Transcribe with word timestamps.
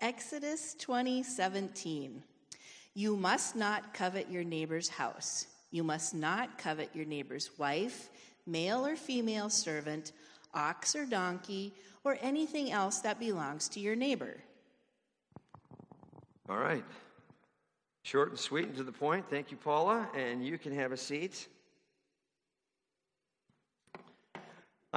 Exodus 0.00 0.74
20:17. 0.78 2.22
You 2.94 3.16
must 3.16 3.56
not 3.56 3.92
covet 3.94 4.30
your 4.30 4.44
neighbor's 4.44 4.88
house. 4.88 5.46
You 5.70 5.82
must 5.82 6.14
not 6.14 6.56
covet 6.56 6.94
your 6.94 7.04
neighbor's 7.04 7.58
wife, 7.58 8.08
male 8.46 8.86
or 8.86 8.96
female 8.96 9.50
servant, 9.50 10.12
ox 10.54 10.94
or 10.94 11.04
donkey, 11.04 11.74
or 12.04 12.16
anything 12.20 12.70
else 12.70 13.00
that 13.00 13.18
belongs 13.18 13.68
to 13.70 13.80
your 13.80 13.96
neighbor. 13.96 14.40
All 16.48 16.58
right. 16.58 16.84
Short 18.02 18.30
and 18.30 18.38
sweet 18.38 18.66
and 18.66 18.76
to 18.76 18.84
the 18.84 18.92
point. 18.92 19.28
Thank 19.28 19.50
you, 19.50 19.56
Paula. 19.56 20.08
And 20.14 20.44
you 20.46 20.56
can 20.56 20.72
have 20.72 20.92
a 20.92 20.96
seat. 20.96 21.48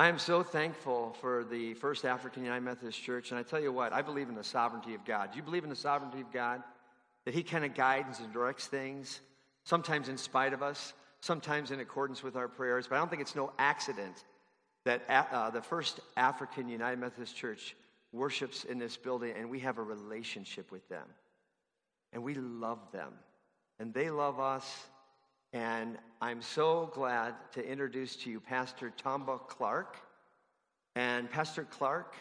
I 0.01 0.07
am 0.07 0.17
so 0.17 0.41
thankful 0.41 1.15
for 1.21 1.43
the 1.43 1.75
First 1.75 2.05
African 2.05 2.43
United 2.43 2.63
Methodist 2.63 2.99
Church. 3.03 3.29
And 3.29 3.39
I 3.39 3.43
tell 3.43 3.59
you 3.59 3.71
what, 3.71 3.93
I 3.93 4.01
believe 4.01 4.29
in 4.29 4.33
the 4.33 4.43
sovereignty 4.43 4.95
of 4.95 5.05
God. 5.05 5.29
Do 5.29 5.37
you 5.37 5.43
believe 5.43 5.63
in 5.63 5.69
the 5.69 5.75
sovereignty 5.75 6.21
of 6.21 6.31
God? 6.31 6.63
That 7.25 7.35
He 7.35 7.43
kind 7.43 7.63
of 7.63 7.75
guides 7.75 8.19
and 8.19 8.33
directs 8.33 8.65
things, 8.65 9.21
sometimes 9.63 10.09
in 10.09 10.17
spite 10.17 10.53
of 10.53 10.63
us, 10.63 10.93
sometimes 11.19 11.69
in 11.69 11.81
accordance 11.81 12.23
with 12.23 12.35
our 12.35 12.47
prayers. 12.47 12.87
But 12.87 12.95
I 12.95 12.97
don't 12.97 13.09
think 13.09 13.21
it's 13.21 13.35
no 13.35 13.51
accident 13.59 14.25
that 14.85 15.03
uh, 15.07 15.51
the 15.51 15.61
First 15.61 15.99
African 16.17 16.67
United 16.67 16.97
Methodist 16.97 17.35
Church 17.35 17.75
worships 18.11 18.63
in 18.63 18.79
this 18.79 18.97
building 18.97 19.35
and 19.37 19.51
we 19.51 19.59
have 19.59 19.77
a 19.77 19.83
relationship 19.83 20.71
with 20.71 20.89
them. 20.89 21.05
And 22.11 22.23
we 22.23 22.33
love 22.33 22.79
them. 22.91 23.13
And 23.77 23.93
they 23.93 24.09
love 24.09 24.39
us. 24.39 24.87
And 25.53 25.97
I'm 26.21 26.41
so 26.41 26.89
glad 26.93 27.35
to 27.53 27.65
introduce 27.65 28.15
to 28.17 28.29
you 28.29 28.39
Pastor 28.39 28.93
Tomba 29.03 29.45
Clark. 29.47 29.97
And 30.95 31.29
Pastor 31.29 31.67
Clark, 31.69 32.15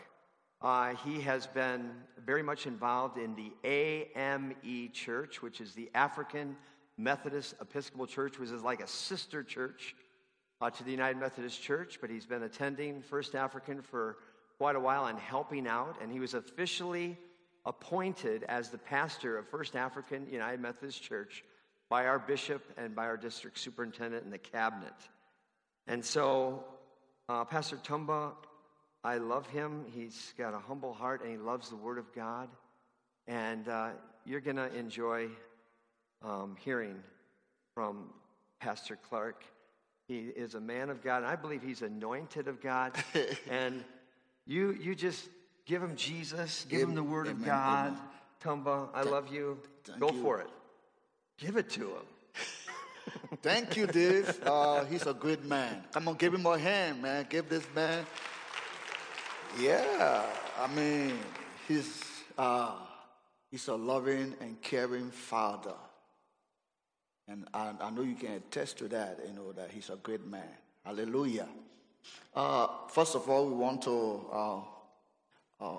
uh, 0.61 0.95
he 1.05 1.20
has 1.20 1.47
been 1.47 1.93
very 2.27 2.43
much 2.43 2.66
involved 2.66 3.19
in 3.19 3.37
the 3.37 3.53
AME 3.62 4.91
Church, 4.93 5.43
which 5.43 5.61
is 5.61 5.75
the 5.75 5.89
African 5.95 6.56
Methodist 6.98 7.55
Episcopal 7.61 8.08
Church, 8.08 8.36
which 8.41 8.51
is 8.51 8.64
like 8.64 8.83
a 8.83 8.89
sister 8.89 9.45
church 9.45 9.95
uh, 10.61 10.69
to 10.69 10.83
the 10.83 10.91
United 10.91 11.20
Methodist 11.20 11.62
Church. 11.62 11.98
But 12.01 12.11
he's 12.11 12.27
been 12.27 12.42
attending 12.42 13.01
First 13.01 13.36
African 13.36 13.81
for 13.81 14.17
quite 14.58 14.75
a 14.75 14.81
while 14.81 15.06
and 15.06 15.20
helping 15.20 15.69
out. 15.69 15.98
And 16.03 16.11
he 16.11 16.19
was 16.19 16.34
officially 16.34 17.17
appointed 17.64 18.42
as 18.48 18.70
the 18.70 18.78
pastor 18.78 19.39
of 19.39 19.48
First 19.48 19.77
African 19.77 20.27
United 20.28 20.58
Methodist 20.58 21.01
Church 21.01 21.45
by 21.91 22.06
our 22.06 22.19
bishop 22.19 22.62
and 22.78 22.96
by 22.96 23.05
our 23.05 23.19
district 23.19 23.58
superintendent 23.58 24.24
and 24.24 24.33
the 24.33 24.38
cabinet. 24.38 24.94
And 25.86 26.02
so, 26.02 26.64
uh, 27.28 27.44
Pastor 27.44 27.77
Tumba, 27.77 28.33
I 29.05 29.19
love 29.19 29.46
him. 29.48 29.84
He's 29.94 30.33
got 30.38 30.55
a 30.55 30.58
humble 30.58 30.94
heart 30.94 31.20
and 31.22 31.30
he 31.30 31.36
loves 31.36 31.68
the 31.68 31.77
Word 31.77 31.98
of 31.98 32.11
God. 32.14 32.48
And 33.27 33.68
uh, 33.68 33.91
you're 34.24 34.41
going 34.41 34.56
to 34.56 34.74
enjoy 34.74 35.28
um, 36.24 36.56
hearing 36.58 36.96
from 37.74 38.06
Pastor 38.61 38.96
Clark. 38.96 39.44
He 40.08 40.20
is 40.20 40.55
a 40.55 40.61
man 40.61 40.88
of 40.88 41.05
God, 41.05 41.18
and 41.18 41.27
I 41.27 41.36
believe 41.36 41.62
he's 41.62 41.83
anointed 41.83 42.48
of 42.48 42.62
God. 42.62 42.92
and 43.50 43.84
you, 44.46 44.72
you 44.80 44.94
just 44.94 45.28
Give 45.70 45.80
him 45.80 45.94
Jesus. 45.94 46.66
Give 46.68 46.88
him 46.88 46.96
the 46.96 47.02
Word 47.05 47.28
of 47.28 47.44
God. 47.44 47.92
Amen. 47.92 48.00
Tumba, 48.41 48.88
I 48.92 49.02
love 49.02 49.33
you. 49.33 49.56
Thank 49.84 50.00
Go 50.00 50.11
you. 50.11 50.20
for 50.20 50.41
it. 50.41 50.48
Give 51.41 51.56
it 51.56 51.70
to 51.70 51.80
him. 51.80 52.06
Thank 53.42 53.74
you, 53.74 53.86
Dave. 53.86 54.38
Uh, 54.44 54.84
he's 54.84 55.06
a 55.06 55.14
good 55.14 55.42
man. 55.46 55.84
Come 55.91 56.08
on, 56.08 56.16
give 56.16 56.34
him 56.34 56.44
a 56.44 56.58
hand, 56.58 57.00
man. 57.00 57.27
Give 57.30 57.48
this 57.48 57.64
man. 57.74 58.05
Yeah, 59.58 60.27
I 60.61 60.66
mean, 60.74 61.18
he's 61.66 62.05
uh, 62.36 62.72
he's 63.50 63.68
a 63.68 63.74
loving 63.74 64.34
and 64.41 64.61
caring 64.61 65.11
father, 65.11 65.74
and 67.27 67.48
I, 67.55 67.72
I, 67.80 67.91
know 67.91 68.02
you 68.02 68.14
can 68.14 68.33
attest 68.33 68.78
to 68.78 68.88
that. 68.88 69.18
You 69.27 69.33
know 69.33 69.52
that 69.52 69.70
he's 69.70 69.89
a 69.89 69.96
great 69.96 70.24
man. 70.27 70.55
Hallelujah. 70.84 71.48
Uh, 72.34 72.68
first 72.89 73.17
of 73.17 73.29
all, 73.29 73.46
we 73.46 73.55
want 73.55 73.83
to 73.83 74.27
uh, 74.30 74.61
uh, 75.61 75.79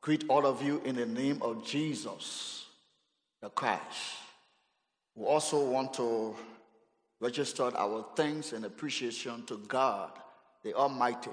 greet 0.00 0.24
all 0.28 0.46
of 0.46 0.62
you 0.62 0.80
in 0.84 0.96
the 0.96 1.06
name 1.06 1.38
of 1.42 1.64
Jesus, 1.64 2.64
the 3.40 3.50
Christ. 3.50 4.21
We 5.14 5.26
also 5.26 5.64
want 5.64 5.94
to 5.94 6.34
register 7.20 7.70
our 7.76 8.06
thanks 8.16 8.52
and 8.52 8.64
appreciation 8.64 9.44
to 9.46 9.58
God, 9.68 10.10
the 10.64 10.74
Almighty, 10.74 11.30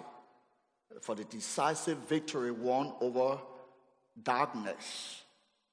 for 1.02 1.16
the 1.16 1.24
decisive 1.26 1.98
victory 2.00 2.52
won 2.52 2.94
over 3.00 3.40
darkness 4.24 5.24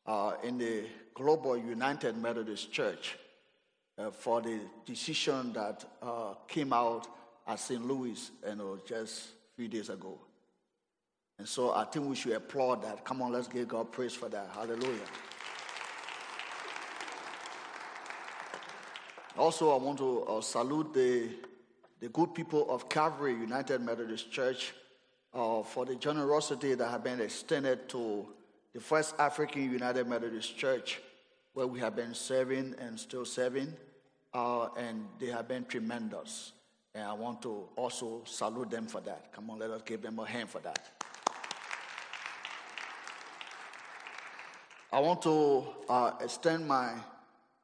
uh, 0.06 0.32
in 0.42 0.58
the 0.58 0.84
Global 1.14 1.56
United 1.56 2.16
Methodist 2.16 2.72
Church 2.72 3.16
uh, 3.98 4.10
for 4.10 4.40
the 4.40 4.60
decision 4.84 5.52
that 5.52 5.84
uh, 6.02 6.34
came 6.46 6.72
out 6.72 7.08
at 7.46 7.58
St. 7.58 7.84
Louis 7.84 8.30
you 8.48 8.56
know, 8.56 8.78
just 8.86 9.28
a 9.28 9.56
few 9.56 9.68
days 9.68 9.88
ago. 9.88 10.18
And 11.38 11.46
so 11.46 11.72
I 11.72 11.84
think 11.84 12.08
we 12.08 12.16
should 12.16 12.32
applaud 12.32 12.82
that. 12.82 13.04
Come 13.04 13.20
on, 13.20 13.32
let's 13.32 13.48
give 13.48 13.68
God 13.68 13.92
praise 13.92 14.14
for 14.14 14.28
that. 14.28 14.48
Hallelujah. 14.54 15.00
Also, 19.38 19.70
I 19.70 19.76
want 19.76 19.98
to 19.98 20.22
uh, 20.22 20.40
salute 20.40 20.94
the, 20.94 21.28
the 22.00 22.08
good 22.08 22.34
people 22.34 22.70
of 22.70 22.88
Calvary 22.88 23.32
United 23.32 23.82
Methodist 23.82 24.30
Church 24.32 24.72
uh, 25.34 25.62
for 25.62 25.84
the 25.84 25.94
generosity 25.96 26.74
that 26.74 26.88
have 26.88 27.04
been 27.04 27.20
extended 27.20 27.86
to 27.90 28.26
the 28.72 28.80
First 28.80 29.14
African 29.18 29.70
United 29.70 30.08
Methodist 30.08 30.56
Church, 30.56 31.00
where 31.52 31.66
we 31.66 31.78
have 31.80 31.94
been 31.94 32.14
serving 32.14 32.74
and 32.78 32.98
still 32.98 33.26
serving, 33.26 33.74
uh, 34.32 34.68
and 34.78 35.06
they 35.18 35.26
have 35.26 35.46
been 35.46 35.66
tremendous. 35.66 36.52
And 36.94 37.04
I 37.04 37.12
want 37.12 37.42
to 37.42 37.68
also 37.76 38.22
salute 38.24 38.70
them 38.70 38.86
for 38.86 39.02
that. 39.02 39.32
Come 39.34 39.50
on, 39.50 39.58
let 39.58 39.70
us 39.70 39.82
give 39.82 40.00
them 40.00 40.18
a 40.18 40.24
hand 40.26 40.48
for 40.48 40.60
that. 40.60 40.90
I 44.90 44.98
want 45.00 45.20
to 45.22 45.66
uh, 45.90 46.12
extend 46.22 46.66
my, 46.66 46.94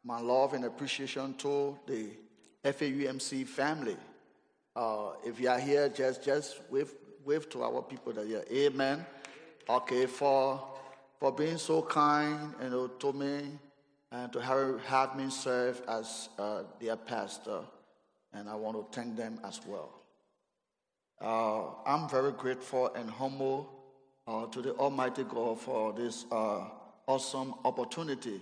my 0.05 0.21
love 0.21 0.53
and 0.55 0.65
appreciation 0.65 1.35
to 1.35 1.79
the 1.87 2.11
FAUMC 2.65 3.47
family. 3.47 3.97
Uh, 4.75 5.13
if 5.25 5.39
you 5.39 5.49
are 5.49 5.61
here, 5.61 5.89
just, 5.89 6.25
just 6.25 6.61
wave, 6.71 6.93
wave 7.25 7.49
to 7.51 7.63
our 7.63 7.83
people 7.83 8.13
that 8.13 8.27
are 8.27 8.45
Amen. 8.53 9.05
Okay, 9.69 10.07
for, 10.07 10.61
for 11.21 11.33
being 11.33 11.59
so 11.59 11.83
kind 11.83 12.55
you 12.63 12.71
know, 12.71 12.87
to 12.89 13.13
me 13.13 13.43
and 14.11 14.33
to 14.33 14.41
have, 14.41 14.81
have 14.85 15.17
me 15.17 15.31
serve 15.31 15.83
as 15.89 16.29
uh, 16.39 16.63
their 16.81 16.97
pastor. 16.97 17.61
And 18.33 18.49
I 18.49 18.55
want 18.55 18.77
to 18.77 18.99
thank 18.99 19.17
them 19.17 19.39
as 19.45 19.61
well. 19.67 19.91
Uh, 21.21 21.75
I'm 21.87 22.09
very 22.09 22.33
grateful 22.33 22.93
and 22.95 23.09
humble 23.09 23.71
uh, 24.27 24.47
to 24.47 24.63
the 24.63 24.75
Almighty 24.75 25.25
God 25.25 25.61
for 25.61 25.93
this 25.93 26.25
uh, 26.33 26.65
awesome 27.07 27.55
opportunity 27.65 28.41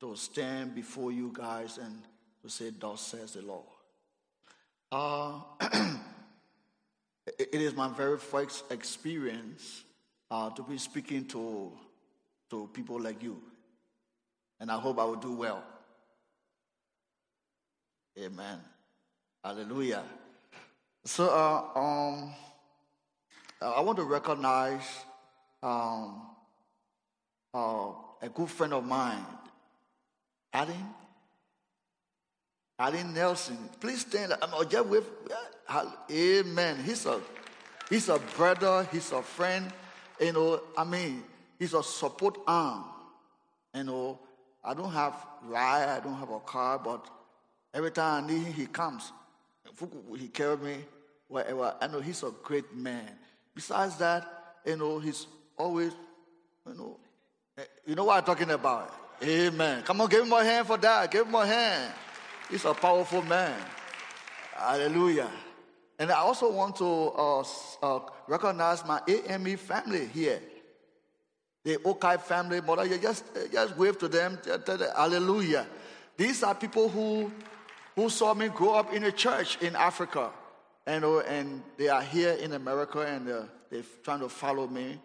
to 0.00 0.14
stand 0.16 0.74
before 0.74 1.12
you 1.12 1.32
guys 1.32 1.78
and 1.78 2.02
to 2.42 2.48
say, 2.48 2.70
Thus 2.78 3.00
says 3.00 3.32
the 3.32 3.42
Lord. 3.42 3.64
Uh, 4.90 5.40
it 7.38 7.60
is 7.60 7.74
my 7.74 7.88
very 7.88 8.18
first 8.18 8.70
experience 8.70 9.84
uh, 10.30 10.50
to 10.50 10.62
be 10.62 10.78
speaking 10.78 11.24
to, 11.26 11.72
to 12.50 12.70
people 12.72 13.00
like 13.00 13.22
you. 13.22 13.40
And 14.60 14.70
I 14.70 14.78
hope 14.78 14.98
I 14.98 15.04
will 15.04 15.16
do 15.16 15.32
well. 15.32 15.62
Amen. 18.18 18.58
Hallelujah. 19.44 20.02
So, 21.04 21.28
uh, 21.28 21.78
um, 21.78 22.32
I 23.60 23.80
want 23.80 23.98
to 23.98 24.04
recognize 24.04 24.82
um, 25.62 26.22
uh, 27.54 27.90
a 28.20 28.28
good 28.28 28.50
friend 28.50 28.72
of 28.72 28.84
mine, 28.84 29.24
Alan. 30.58 30.94
Alan 32.80 33.14
Nelson. 33.14 33.58
Please 33.78 34.00
stand. 34.00 34.32
I'm 34.42 34.50
oh, 34.52 34.64
just 34.64 34.86
with. 34.88 35.04
Amen. 36.10 36.82
He's 36.84 37.06
a, 37.06 37.20
he's 37.88 38.08
a 38.08 38.18
brother. 38.36 38.88
He's 38.90 39.12
a 39.12 39.22
friend. 39.22 39.72
You 40.20 40.32
know, 40.32 40.60
I 40.76 40.82
mean, 40.82 41.22
he's 41.60 41.74
a 41.74 41.82
support 41.82 42.38
arm. 42.44 42.84
You 43.72 43.84
know, 43.84 44.18
I 44.64 44.74
don't 44.74 44.90
have 44.90 45.14
ride. 45.44 45.96
I 45.96 46.00
don't 46.00 46.18
have 46.18 46.30
a 46.30 46.40
car, 46.40 46.80
but 46.80 47.06
every 47.72 47.92
time 47.92 48.24
I 48.24 48.26
need 48.26 48.42
him, 48.42 48.52
he 48.52 48.66
comes. 48.66 49.12
He 50.18 50.26
carries 50.26 50.58
me 50.58 50.76
wherever. 51.28 51.72
I 51.80 51.86
know 51.86 52.00
he's 52.00 52.24
a 52.24 52.32
great 52.42 52.74
man. 52.74 53.10
Besides 53.54 53.96
that, 53.98 54.26
you 54.66 54.76
know, 54.76 54.98
he's 54.98 55.28
always, 55.56 55.92
you 56.66 56.74
know, 56.74 56.96
eh, 57.58 57.64
you 57.86 57.94
know 57.94 58.04
what 58.04 58.18
I'm 58.18 58.24
talking 58.24 58.50
about? 58.50 59.07
Amen. 59.22 59.82
Come 59.82 60.00
on, 60.00 60.08
give 60.08 60.24
him 60.24 60.32
a 60.32 60.44
hand 60.44 60.66
for 60.66 60.76
that. 60.76 61.10
Give 61.10 61.26
him 61.26 61.34
a 61.34 61.46
hand. 61.46 61.92
He's 62.50 62.64
a 62.64 62.74
powerful 62.74 63.22
man. 63.22 63.58
Hallelujah. 64.54 65.30
And 65.98 66.12
I 66.12 66.18
also 66.18 66.52
want 66.52 66.76
to 66.76 66.86
uh, 66.86 67.44
uh, 67.82 68.00
recognize 68.28 68.84
my 68.84 69.00
AME 69.08 69.56
family 69.56 70.06
here. 70.06 70.40
the 71.64 71.76
Okai 71.78 72.20
family, 72.20 72.60
mother, 72.60 72.86
you 72.86 72.98
just, 72.98 73.24
just 73.52 73.76
wave 73.76 73.98
to 73.98 74.08
them, 74.08 74.38
hallelujah. 74.96 75.66
These 76.16 76.42
are 76.42 76.54
people 76.54 76.88
who, 76.88 77.30
who 77.94 78.08
saw 78.08 78.34
me 78.34 78.48
grow 78.48 78.74
up 78.74 78.92
in 78.94 79.04
a 79.04 79.12
church 79.12 79.58
in 79.60 79.76
Africa. 79.76 80.30
And, 80.86 81.04
uh, 81.04 81.18
and 81.18 81.62
they 81.76 81.88
are 81.88 82.02
here 82.02 82.32
in 82.32 82.54
America 82.54 83.00
and 83.00 83.28
uh, 83.28 83.42
they're 83.70 83.82
trying 84.02 84.20
to 84.20 84.28
follow 84.28 84.66
me. 84.66 84.98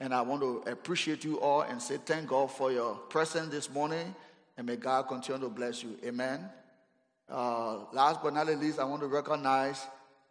And 0.00 0.14
I 0.14 0.22
want 0.22 0.40
to 0.40 0.64
appreciate 0.70 1.24
you 1.24 1.38
all 1.40 1.60
and 1.60 1.80
say 1.80 1.98
thank 1.98 2.28
God 2.28 2.50
for 2.50 2.72
your 2.72 2.94
presence 2.94 3.50
this 3.50 3.68
morning. 3.68 4.14
And 4.56 4.66
may 4.66 4.76
God 4.76 5.08
continue 5.08 5.42
to 5.42 5.48
bless 5.50 5.82
you. 5.82 5.98
Amen. 6.04 6.48
Uh, 7.28 7.84
last 7.92 8.22
but 8.22 8.32
not 8.32 8.46
least, 8.46 8.78
I 8.78 8.84
want 8.84 9.02
to 9.02 9.06
recognize 9.08 9.86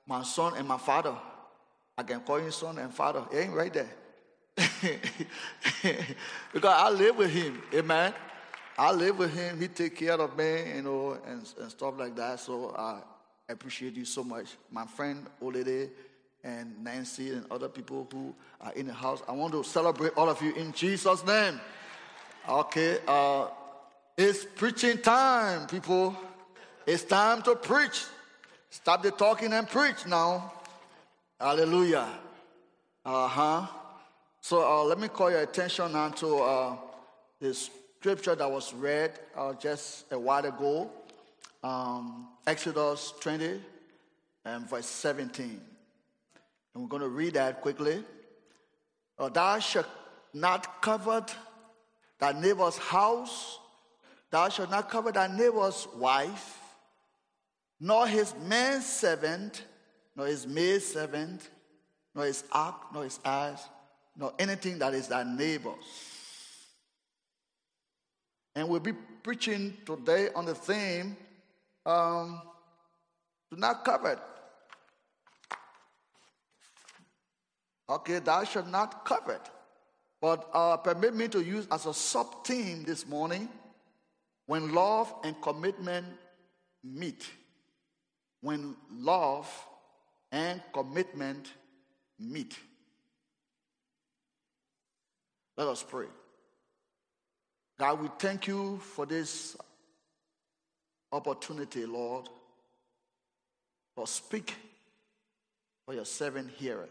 my 0.07 0.24
son 0.24 0.54
and 0.57 0.68
my 0.68 0.77
father. 0.77 1.16
I 1.98 2.04
can 2.04 2.19
call 2.21 2.38
him 2.38 2.51
son 2.51 2.80
and 2.80 2.94
father. 2.94 3.24
He 3.31 3.38
ain't 3.38 3.54
right 3.54 3.74
there. 3.74 3.89
because 6.54 6.74
I 6.75 6.89
live 6.89 7.18
with 7.18 7.30
him. 7.30 7.62
Amen. 7.74 8.13
I 8.77 8.92
live 8.92 9.19
with 9.19 9.33
him. 9.33 9.60
He 9.60 9.68
take 9.68 9.95
care 9.95 10.13
of 10.13 10.38
me, 10.38 10.75
you 10.75 10.81
know, 10.81 11.18
and, 11.27 11.45
and 11.60 11.69
stuff 11.69 11.94
like 11.98 12.15
that. 12.15 12.39
So 12.39 12.74
I 12.77 13.01
appreciate 13.51 13.95
you 13.95 14.06
so 14.06 14.24
much. 14.24 14.56
My 14.72 14.86
friend 14.86 15.25
Olede 15.42 15.89
and 16.44 16.83
Nancy 16.83 17.31
and 17.31 17.45
other 17.51 17.68
people 17.68 18.07
who 18.12 18.33
are 18.62 18.74
in 18.74 18.88
the 18.88 18.94
house. 18.94 19.21
I 19.27 19.33
want 19.33 19.53
to 19.53 19.63
celebrate 19.63 20.13
all 20.15 20.30
of 20.30 20.41
you 20.41 20.53
in 20.56 20.71
Jesus' 20.71 21.25
name. 21.25 21.59
Okay. 22.47 23.00
Uh, 23.07 23.47
it's 24.18 24.45
preaching 24.45 24.97
time, 25.00 25.68
people. 25.68 26.15
It's 26.86 27.03
time 27.03 27.41
to 27.44 27.56
preach. 27.56 28.06
Stop 28.69 29.03
the 29.03 29.12
talking 29.12 29.53
and 29.53 29.68
preach 29.68 30.06
now. 30.06 30.53
Hallelujah. 31.39 32.07
Uh 33.06 33.27
huh. 33.27 33.68
So 34.41 34.65
uh, 34.65 34.83
let 34.83 35.00
me 35.00 35.07
call 35.07 35.31
your 35.31 35.41
attention 35.41 35.91
now 35.94 36.09
to 36.09 36.38
uh, 36.38 36.75
the 37.39 37.53
scripture 37.53 38.36
that 38.36 38.50
was 38.50 38.74
read 38.74 39.19
uh, 39.36 39.53
just 39.53 40.12
a 40.12 40.19
while 40.19 40.45
ago 40.45 40.89
um, 41.63 42.27
Exodus 42.47 43.13
20 43.19 43.59
and 44.45 44.69
verse 44.69 44.86
17. 44.86 45.59
We're 46.80 46.88
going 46.88 47.02
to 47.02 47.10
read 47.10 47.34
that 47.34 47.62
quickly. 47.62 48.04
Uh, 49.18 49.28
thou 49.28 49.60
shalt 49.60 49.88
not 50.34 50.81
covet 50.81 51.36
thy 52.20 52.31
neighbor's 52.31 52.78
house, 52.78 53.60
thou 54.31 54.48
shalt 54.50 54.72
not 54.72 54.90
covet 54.90 55.16
thy 55.16 55.28
neighbor's 55.28 55.88
wife, 55.96 56.58
nor 57.80 58.08
his 58.08 58.34
man 58.46 58.81
servant, 58.81 59.66
nor 60.16 60.28
his 60.28 60.48
maid 60.48 60.81
servant, 60.81 61.50
nor 62.16 62.26
his 62.26 62.44
ox, 62.52 62.86
nor 62.94 63.04
his 63.04 63.20
ass, 63.25 63.68
nor 64.16 64.34
anything 64.40 64.80
that 64.80 64.94
is 64.94 65.08
thy 65.08 65.24
neighbor's. 65.24 65.75
And 68.56 68.70
we'll 68.70 68.80
be 68.80 68.94
preaching 69.24 69.75
today 69.86 70.30
on 70.36 70.46
the 70.46 70.56
theme 70.56 71.18
um, 71.86 72.42
do 73.50 73.58
not 73.58 73.84
covet. 73.84 74.20
Okay, 77.89 78.19
thou 78.19 78.44
shalt 78.44 78.68
not 78.68 79.03
covet. 79.06 79.41
But 80.21 80.50
uh, 80.53 80.77
permit 80.77 81.15
me 81.15 81.27
to 81.30 81.41
use 81.41 81.68
as 81.71 81.86
a 81.86 81.94
sub 81.94 82.45
theme 82.45 82.83
this 82.83 83.07
morning 83.07 83.50
when 84.45 84.74
love 84.74 85.13
and 85.24 85.41
commitment 85.41 86.06
meet 86.83 87.30
when 88.41 88.75
love 88.91 89.50
and 90.31 90.62
commitment 90.74 91.51
meet. 92.19 92.57
Let 95.57 95.68
us 95.68 95.83
pray. 95.83 96.06
God, 97.77 98.01
we 98.01 98.09
thank 98.18 98.47
you 98.47 98.77
for 98.77 99.06
this 99.06 99.57
opportunity, 101.12 101.86
Lord, 101.86 102.30
for 103.95 104.07
speak 104.07 104.56
for 105.86 105.94
your 105.94 106.06
servant 106.06 106.51
here. 106.57 106.88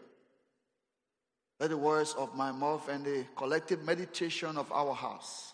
Let 1.60 1.70
the 1.70 1.76
words 1.76 2.14
of 2.16 2.34
my 2.36 2.52
mouth 2.52 2.88
and 2.88 3.04
the 3.04 3.24
collective 3.36 3.82
meditation 3.84 4.56
of 4.56 4.70
our 4.70 4.94
house 4.94 5.52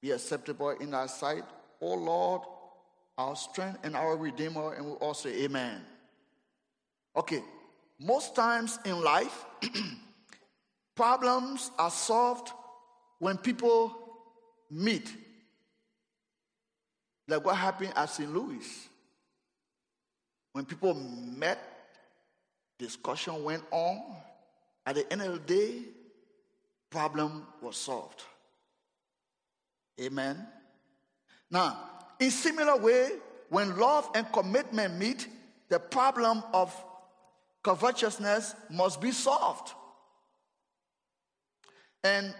be 0.00 0.10
acceptable 0.10 0.70
in 0.70 0.90
thy 0.90 1.06
sight, 1.06 1.44
O 1.80 1.94
Lord, 1.94 2.42
our 3.18 3.36
strength 3.36 3.80
and 3.82 3.96
our 3.96 4.16
Redeemer, 4.16 4.74
and 4.74 4.86
we 4.86 4.92
all 4.92 5.14
say 5.14 5.44
amen. 5.44 5.82
Okay, 7.14 7.42
most 7.98 8.34
times 8.34 8.78
in 8.84 9.02
life, 9.02 9.44
problems 10.96 11.70
are 11.78 11.90
solved 11.90 12.50
when 13.18 13.36
people 13.38 13.94
meet. 14.70 15.14
Like 17.28 17.44
what 17.44 17.56
happened 17.56 17.92
at 17.96 18.06
St. 18.10 18.32
Louis. 18.32 18.88
When 20.52 20.64
people 20.64 20.94
met, 20.94 21.58
discussion 22.78 23.42
went 23.44 23.62
on. 23.70 24.02
At 24.86 24.94
the 24.94 25.12
end 25.12 25.22
of 25.22 25.32
the 25.32 25.54
day, 25.54 25.82
problem 26.90 27.44
was 27.60 27.76
solved. 27.76 28.22
Amen. 30.00 30.46
Now, 31.50 31.78
in 32.20 32.30
similar 32.30 32.76
way, 32.76 33.10
when 33.48 33.76
love 33.76 34.08
and 34.14 34.30
commitment 34.32 34.96
meet, 34.96 35.28
the 35.68 35.80
problem 35.80 36.42
of 36.54 36.72
covetousness 37.64 38.54
must 38.70 39.00
be 39.00 39.10
solved. 39.10 39.72
And 42.04 42.32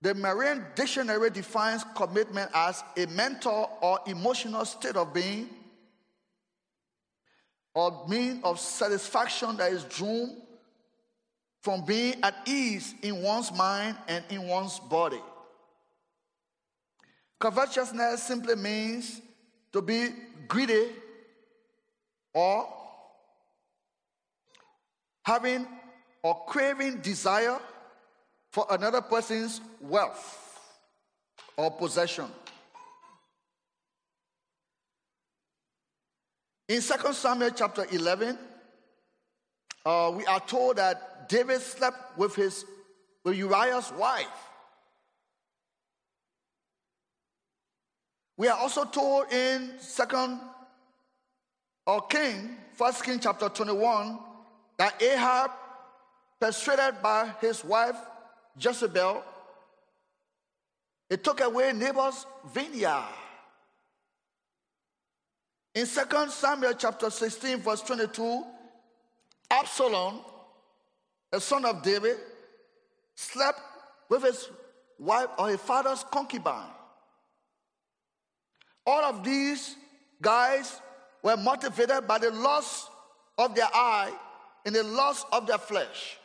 the 0.00 0.14
Marine 0.14 0.64
Dictionary 0.76 1.30
defines 1.30 1.84
commitment 1.96 2.52
as 2.54 2.84
a 2.96 3.06
mental 3.06 3.70
or 3.80 3.98
emotional 4.06 4.64
state 4.64 4.94
of 4.94 5.12
being 5.12 5.48
or 7.74 8.06
mean 8.08 8.40
of 8.44 8.60
satisfaction 8.60 9.56
that 9.56 9.72
is 9.72 9.82
drawn 9.84 10.36
from 11.62 11.84
being 11.84 12.14
at 12.22 12.34
ease 12.46 12.94
in 13.02 13.22
one's 13.22 13.52
mind 13.52 13.96
and 14.06 14.24
in 14.30 14.46
one's 14.46 14.78
body. 14.78 15.20
Covetousness 17.40 18.22
simply 18.22 18.56
means 18.56 19.20
to 19.72 19.82
be 19.82 20.08
greedy 20.46 20.88
or 22.34 22.68
having 25.24 25.66
or 26.22 26.44
craving 26.46 27.00
desire 27.00 27.58
for 28.50 28.66
another 28.70 29.00
person's 29.00 29.60
wealth 29.80 30.48
or 31.56 31.70
possession. 31.70 32.26
In 36.68 36.82
2 36.82 37.12
Samuel 37.12 37.50
chapter 37.50 37.86
11, 37.90 38.38
uh, 39.86 40.12
we 40.14 40.26
are 40.26 40.40
told 40.40 40.76
that 40.76 41.17
David 41.28 41.60
slept 41.60 42.18
with 42.18 42.34
his 42.34 42.64
with 43.24 43.36
Uriah's 43.36 43.92
wife. 43.92 44.26
We 48.36 48.48
are 48.48 48.56
also 48.56 48.84
told 48.84 49.32
in 49.32 49.72
Second 49.80 50.40
or 51.86 52.02
King, 52.02 52.56
First 52.74 53.04
King 53.04 53.18
chapter 53.18 53.48
21, 53.48 54.18
that 54.78 55.02
Ahab, 55.02 55.50
persuaded 56.40 57.02
by 57.02 57.32
his 57.40 57.64
wife 57.64 57.96
Jezebel, 58.58 59.24
it 61.10 61.24
took 61.24 61.40
away 61.40 61.72
Naboth's 61.72 62.26
vineyard. 62.52 63.08
In 65.74 65.86
Second 65.86 66.30
Samuel 66.30 66.74
chapter 66.74 67.10
16, 67.10 67.58
verse 67.58 67.82
22, 67.82 68.44
Absalom, 69.50 70.20
a 71.32 71.40
son 71.40 71.64
of 71.64 71.82
David, 71.82 72.16
slept 73.14 73.60
with 74.08 74.22
his 74.22 74.48
wife 74.98 75.28
or 75.38 75.48
his 75.48 75.60
father's 75.60 76.04
concubine. 76.10 76.70
All 78.86 79.04
of 79.04 79.22
these 79.22 79.76
guys 80.22 80.80
were 81.22 81.36
motivated 81.36 82.06
by 82.06 82.18
the 82.18 82.30
loss 82.30 82.88
of 83.36 83.54
their 83.54 83.68
eye 83.72 84.12
and 84.64 84.74
the 84.74 84.82
loss 84.82 85.24
of 85.32 85.46
their 85.46 85.58
flesh. 85.58 86.16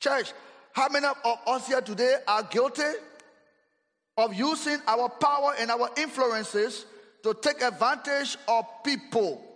Church, 0.00 0.32
how 0.72 0.88
many 0.88 1.06
of 1.06 1.38
us 1.46 1.68
here 1.68 1.80
today 1.80 2.16
are 2.26 2.42
guilty 2.42 2.82
of 4.16 4.34
using 4.34 4.78
our 4.86 5.08
power 5.08 5.54
and 5.58 5.70
our 5.70 5.90
influences 5.96 6.86
to 7.22 7.34
take 7.34 7.62
advantage 7.62 8.36
of 8.48 8.64
people? 8.82 9.51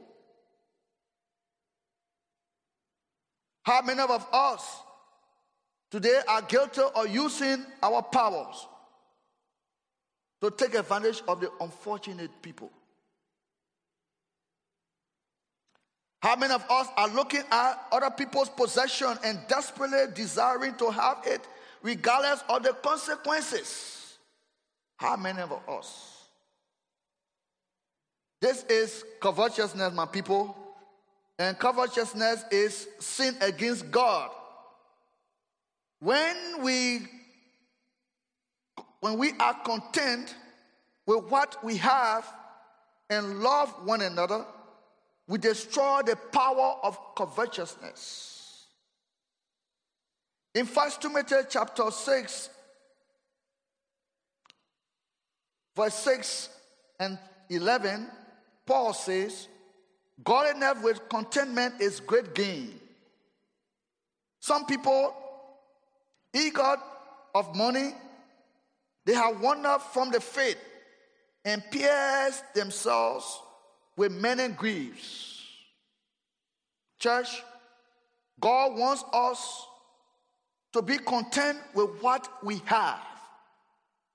How 3.66 3.82
many 3.82 4.00
of 4.00 4.26
us 4.32 4.80
today 5.90 6.20
are 6.28 6.42
guilty 6.42 6.82
of 6.94 7.08
using 7.08 7.66
our 7.82 8.02
powers 8.02 8.66
to 10.40 10.50
take 10.50 10.74
advantage 10.74 11.22
of 11.26 11.40
the 11.40 11.50
unfortunate 11.60 12.30
people. 12.42 12.70
How 16.22 16.36
many 16.36 16.54
of 16.54 16.64
us 16.68 16.88
are 16.96 17.08
looking 17.08 17.42
at 17.50 17.86
other 17.92 18.10
people's 18.10 18.48
possession 18.48 19.16
and 19.24 19.38
desperately 19.48 20.12
desiring 20.14 20.74
to 20.76 20.90
have 20.90 21.18
it 21.24 21.46
regardless 21.82 22.42
of 22.48 22.62
the 22.62 22.72
consequences? 22.72 24.18
How 24.96 25.16
many 25.16 25.40
of 25.40 25.52
us? 25.68 26.12
This 28.40 28.64
is 28.64 29.04
covetousness, 29.20 29.94
my 29.94 30.06
people. 30.06 30.65
And 31.38 31.58
covetousness 31.58 32.44
is 32.50 32.88
sin 32.98 33.36
against 33.40 33.90
God. 33.90 34.30
When 36.00 36.62
we 36.62 37.00
when 39.00 39.18
we 39.18 39.32
are 39.38 39.54
content 39.62 40.34
with 41.06 41.24
what 41.30 41.62
we 41.62 41.76
have 41.76 42.26
and 43.08 43.40
love 43.40 43.68
one 43.84 44.00
another, 44.00 44.44
we 45.28 45.38
destroy 45.38 46.02
the 46.04 46.16
power 46.16 46.76
of 46.82 46.98
covetousness. 47.14 48.66
In 50.54 50.66
1 50.66 50.90
Timothy 51.00 51.36
chapter 51.50 51.90
6, 51.90 52.50
verse 55.76 55.94
6 55.94 56.48
and 56.98 57.18
11, 57.50 58.08
Paul 58.64 58.94
says, 58.94 59.48
Godliness 60.24 60.82
with 60.82 61.08
contentment 61.08 61.80
is 61.80 62.00
great 62.00 62.34
gain. 62.34 62.78
Some 64.40 64.64
people, 64.66 65.14
eager 66.34 66.76
of 67.34 67.54
money, 67.54 67.92
they 69.04 69.14
have 69.14 69.40
wandered 69.40 69.80
from 69.92 70.10
the 70.10 70.20
faith 70.20 70.58
and 71.44 71.62
pierced 71.70 72.54
themselves 72.54 73.40
with 73.96 74.12
many 74.12 74.48
griefs. 74.48 75.42
Church, 76.98 77.42
God 78.40 78.76
wants 78.76 79.04
us 79.12 79.66
to 80.72 80.82
be 80.82 80.98
content 80.98 81.58
with 81.74 81.90
what 82.02 82.28
we 82.44 82.60
have. 82.64 83.00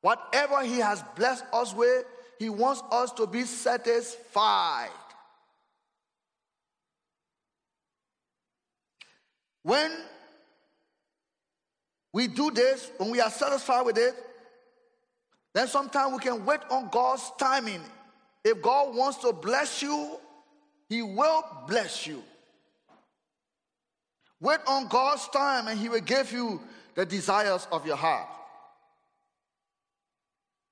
Whatever 0.02 0.64
He 0.64 0.80
has 0.80 1.04
blessed 1.16 1.46
us 1.54 1.74
with, 1.74 2.06
He 2.40 2.50
wants 2.50 2.82
us 2.92 3.12
to 3.14 3.28
be 3.28 3.44
satisfied. 3.44 4.90
When 9.64 9.92
we 12.14 12.28
do 12.28 12.52
this, 12.52 12.92
when 12.98 13.12
we 13.12 13.22
are 13.22 13.30
satisfied 13.30 13.86
with 13.86 13.98
it, 13.98 14.14
then 15.54 15.68
sometimes 15.68 16.14
we 16.14 16.20
can 16.20 16.46
wait 16.46 16.62
on 16.70 16.90
God's 16.90 17.32
timing. 17.38 17.82
If 18.44 18.62
God 18.62 18.96
wants 18.96 19.18
to 19.20 19.34
bless 19.34 19.82
you, 19.82 20.18
He 20.90 21.02
will 21.02 21.44
bless 21.68 22.08
you. 22.08 22.24
Wait 24.40 24.60
on 24.66 24.88
God's 24.88 25.28
time 25.28 25.68
and 25.68 25.80
He 25.80 25.90
will 25.90 26.02
give 26.02 26.32
you 26.32 26.60
the 26.96 27.06
desires 27.06 27.68
of 27.72 27.86
your 27.86 27.96
heart. 27.96 28.28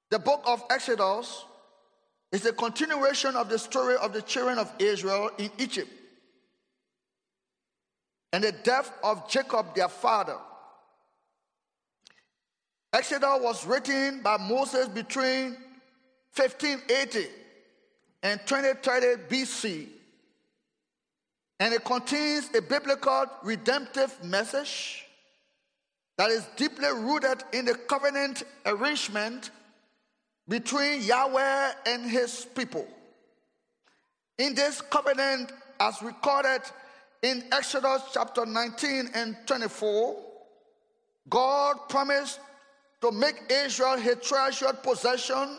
The 0.10 0.19
book 0.19 0.41
of 0.46 0.63
Exodus 0.72 1.46
is 2.31 2.46
a 2.46 2.53
continuation 2.53 3.36
of 3.36 3.50
the 3.50 3.60
story 3.60 3.96
of 3.98 4.12
the 4.12 4.24
children 4.24 4.58
of 4.58 4.72
Israel 4.79 5.29
in 5.38 5.51
Egypt 5.60 5.89
and 8.31 8.43
the 8.43 8.51
death 8.51 8.91
of 9.03 9.29
Jacob, 9.29 9.75
their 9.75 9.89
father. 9.89 10.38
Exodus 12.93 13.39
was 13.41 13.65
written 13.65 14.21
by 14.21 14.38
Moses 14.38 14.88
between 14.88 15.57
1580 16.36 17.27
and 18.24 18.39
2030 18.45 19.24
BC, 19.29 19.88
and 21.59 21.74
it 21.74 21.83
contains 21.83 22.50
a 22.55 22.62
biblical 22.62 23.25
redemptive 23.43 24.24
message 24.24 25.05
that 26.17 26.31
is 26.31 26.45
deeply 26.55 26.89
rooted 26.89 27.43
in 27.53 27.65
the 27.65 27.75
covenant 27.75 28.43
arrangement 28.65 29.51
between 30.48 31.01
Yahweh 31.03 31.71
and 31.86 32.09
his 32.09 32.45
people. 32.55 32.88
In 34.38 34.55
this 34.55 34.81
covenant, 34.81 35.51
as 35.79 36.01
recorded 36.01 36.62
in 37.21 37.43
Exodus 37.51 38.03
chapter 38.13 38.45
19 38.45 39.09
and 39.13 39.35
24, 39.45 40.17
God 41.29 41.77
promised 41.89 42.39
to 43.01 43.11
make 43.11 43.35
Israel 43.49 43.97
his 43.97 44.17
treasured 44.21 44.81
possession 44.83 45.57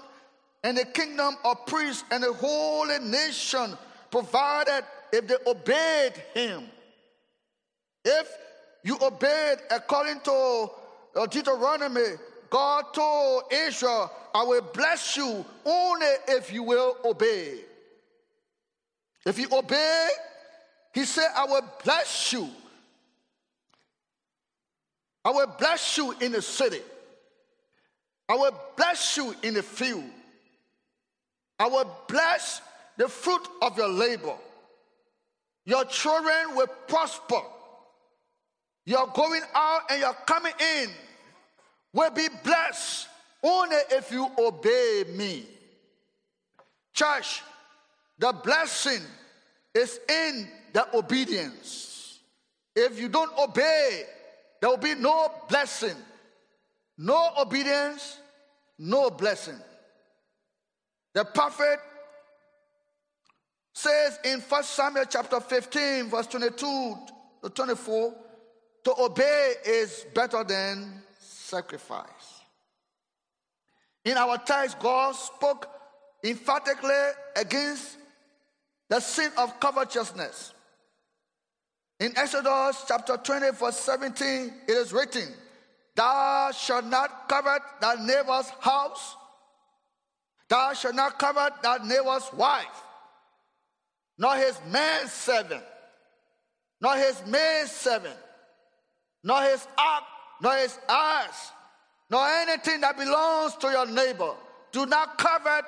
and 0.63 0.79
a 0.79 0.85
kingdom 0.85 1.37
of 1.45 1.65
priests 1.67 2.05
and 2.11 2.25
a 2.25 2.33
holy 2.33 2.99
nation, 2.99 3.77
provided 4.11 4.85
if 5.13 5.27
they 5.27 5.37
obeyed 5.47 6.13
him. 6.35 6.65
If 8.05 8.29
you 8.83 8.99
obeyed 9.01 9.59
according 9.71 10.21
to 10.21 10.71
uh, 11.17 11.27
Deuteronomy, 11.27 12.17
God 12.49 12.85
told 12.93 13.45
Israel, 13.53 14.11
I 14.35 14.43
will 14.43 14.63
bless 14.63 15.17
you 15.17 15.45
only 15.65 16.07
if 16.29 16.53
you 16.53 16.63
will 16.63 16.97
obey. 17.05 17.61
If 19.27 19.39
you 19.39 19.49
obey, 19.53 20.09
he 20.93 21.05
said, 21.05 21.29
I 21.37 21.45
will 21.47 21.65
bless 21.85 22.33
you. 22.33 22.49
I 25.25 25.31
will 25.31 25.55
bless 25.59 25.97
you 25.97 26.15
in 26.21 26.33
the 26.33 26.43
city. 26.43 26.81
I 28.29 28.35
will 28.35 28.59
bless 28.77 29.17
you 29.17 29.35
in 29.43 29.55
the 29.55 29.63
field. 29.63 30.05
I 31.59 31.67
will 31.67 31.91
bless 32.09 32.63
the 32.97 33.09
fruit 33.09 33.47
of 33.63 33.77
your 33.77 33.89
labor. 33.89 34.35
Your 35.67 35.85
children 35.85 36.55
will 36.57 36.69
prosper. 36.89 37.41
Your 38.87 39.07
going 39.09 39.43
out 39.55 39.83
and 39.91 40.01
your 40.01 40.15
coming 40.27 40.53
in 40.59 40.91
will 41.93 42.11
be 42.11 42.29
blessed 42.43 43.09
only 43.43 43.77
if 43.91 44.11
you 44.11 44.31
obey 44.39 45.05
me. 45.15 45.45
Church, 46.95 47.43
the 48.19 48.33
blessing 48.33 49.03
is 49.75 50.01
in 50.09 50.49
the 50.73 50.97
obedience. 50.97 52.19
If 52.75 53.01
you 53.01 53.09
don't 53.09 53.37
obey, 53.39 54.03
there 54.61 54.71
will 54.71 54.77
be 54.77 54.95
no 54.95 55.31
blessing. 55.49 55.97
No 56.99 57.31
obedience, 57.39 58.19
no 58.79 59.11
blessing. 59.11 59.59
The 61.15 61.25
prophet 61.25 61.79
says 63.73 64.19
in 64.25 64.41
1 64.41 64.63
Samuel 64.63 65.07
chapter 65.09 65.41
15, 65.41 66.11
verse 66.11 66.27
22 66.27 66.97
to 67.43 67.51
24, 67.51 68.15
to 68.85 68.95
obey 69.01 69.55
is 69.65 70.05
better 70.15 70.45
than 70.45 71.03
sacrifice. 71.19 72.43
In 74.05 74.17
our 74.17 74.39
text, 74.39 74.79
God 74.79 75.15
spoke 75.15 75.69
emphatically 76.25 76.91
against 77.37 77.97
the 78.89 79.01
sin 79.01 79.31
of 79.39 79.59
covetousness. 79.61 80.55
In 82.01 82.17
Exodus 82.17 82.83
chapter 82.89 83.19
20, 83.19 83.51
verse 83.51 83.77
17, 83.77 84.53
it 84.67 84.73
is 84.73 84.91
written, 84.91 85.29
Thou 85.95 86.51
shalt 86.51 86.87
not 86.87 87.29
covet 87.29 87.61
thy 87.79 87.95
neighbor's 87.97 88.49
house, 88.61 89.17
thou 90.49 90.73
shalt 90.73 90.95
not 90.95 91.19
covet 91.19 91.63
thy 91.63 91.77
neighbor's 91.87 92.33
wife, 92.33 92.83
nor 94.17 94.35
his 94.35 94.59
man 94.71 95.09
servant, 95.09 95.63
nor 96.81 96.97
his 96.97 97.23
maid 97.27 97.67
servant, 97.67 98.17
nor 99.23 99.43
his 99.43 99.69
ox, 99.77 100.07
nor 100.41 100.55
his 100.55 100.79
ass, 100.89 101.53
nor 102.09 102.27
anything 102.27 102.81
that 102.81 102.97
belongs 102.97 103.57
to 103.57 103.69
your 103.69 103.87
neighbor. 103.87 104.33
Do 104.73 104.87
not 104.87 105.19
covet, 105.19 105.67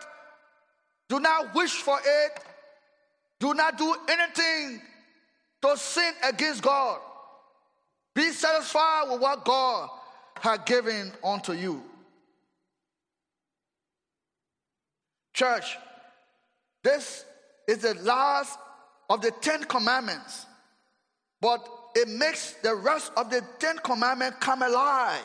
do 1.11 1.21
not 1.21 1.55
wish 1.55 1.73
for 1.73 1.99
it, 2.03 2.41
do 3.39 3.53
not 3.53 3.77
do 3.77 3.95
anything 4.09 4.81
to 5.63 5.77
sin 5.77 6.13
against 6.25 6.63
God. 6.63 7.01
Be 8.15 8.31
satisfied 8.31 9.05
with 9.11 9.21
what 9.21 9.45
God 9.45 9.89
has 10.41 10.59
given 10.67 11.13
unto 11.25 11.53
you. 11.53 11.83
Church, 15.33 15.79
this 16.83 17.25
is 17.67 17.79
the 17.79 17.95
last 18.03 18.59
of 19.09 19.23
the 19.23 19.31
Ten 19.41 19.65
Commandments, 19.65 20.47
but 21.41 21.67
it 21.95 22.09
makes 22.09 22.53
the 22.63 22.75
rest 22.75 23.13
of 23.17 23.31
the 23.31 23.43
Ten 23.59 23.79
Commandments 23.79 24.39
come 24.41 24.63
alive. 24.63 25.21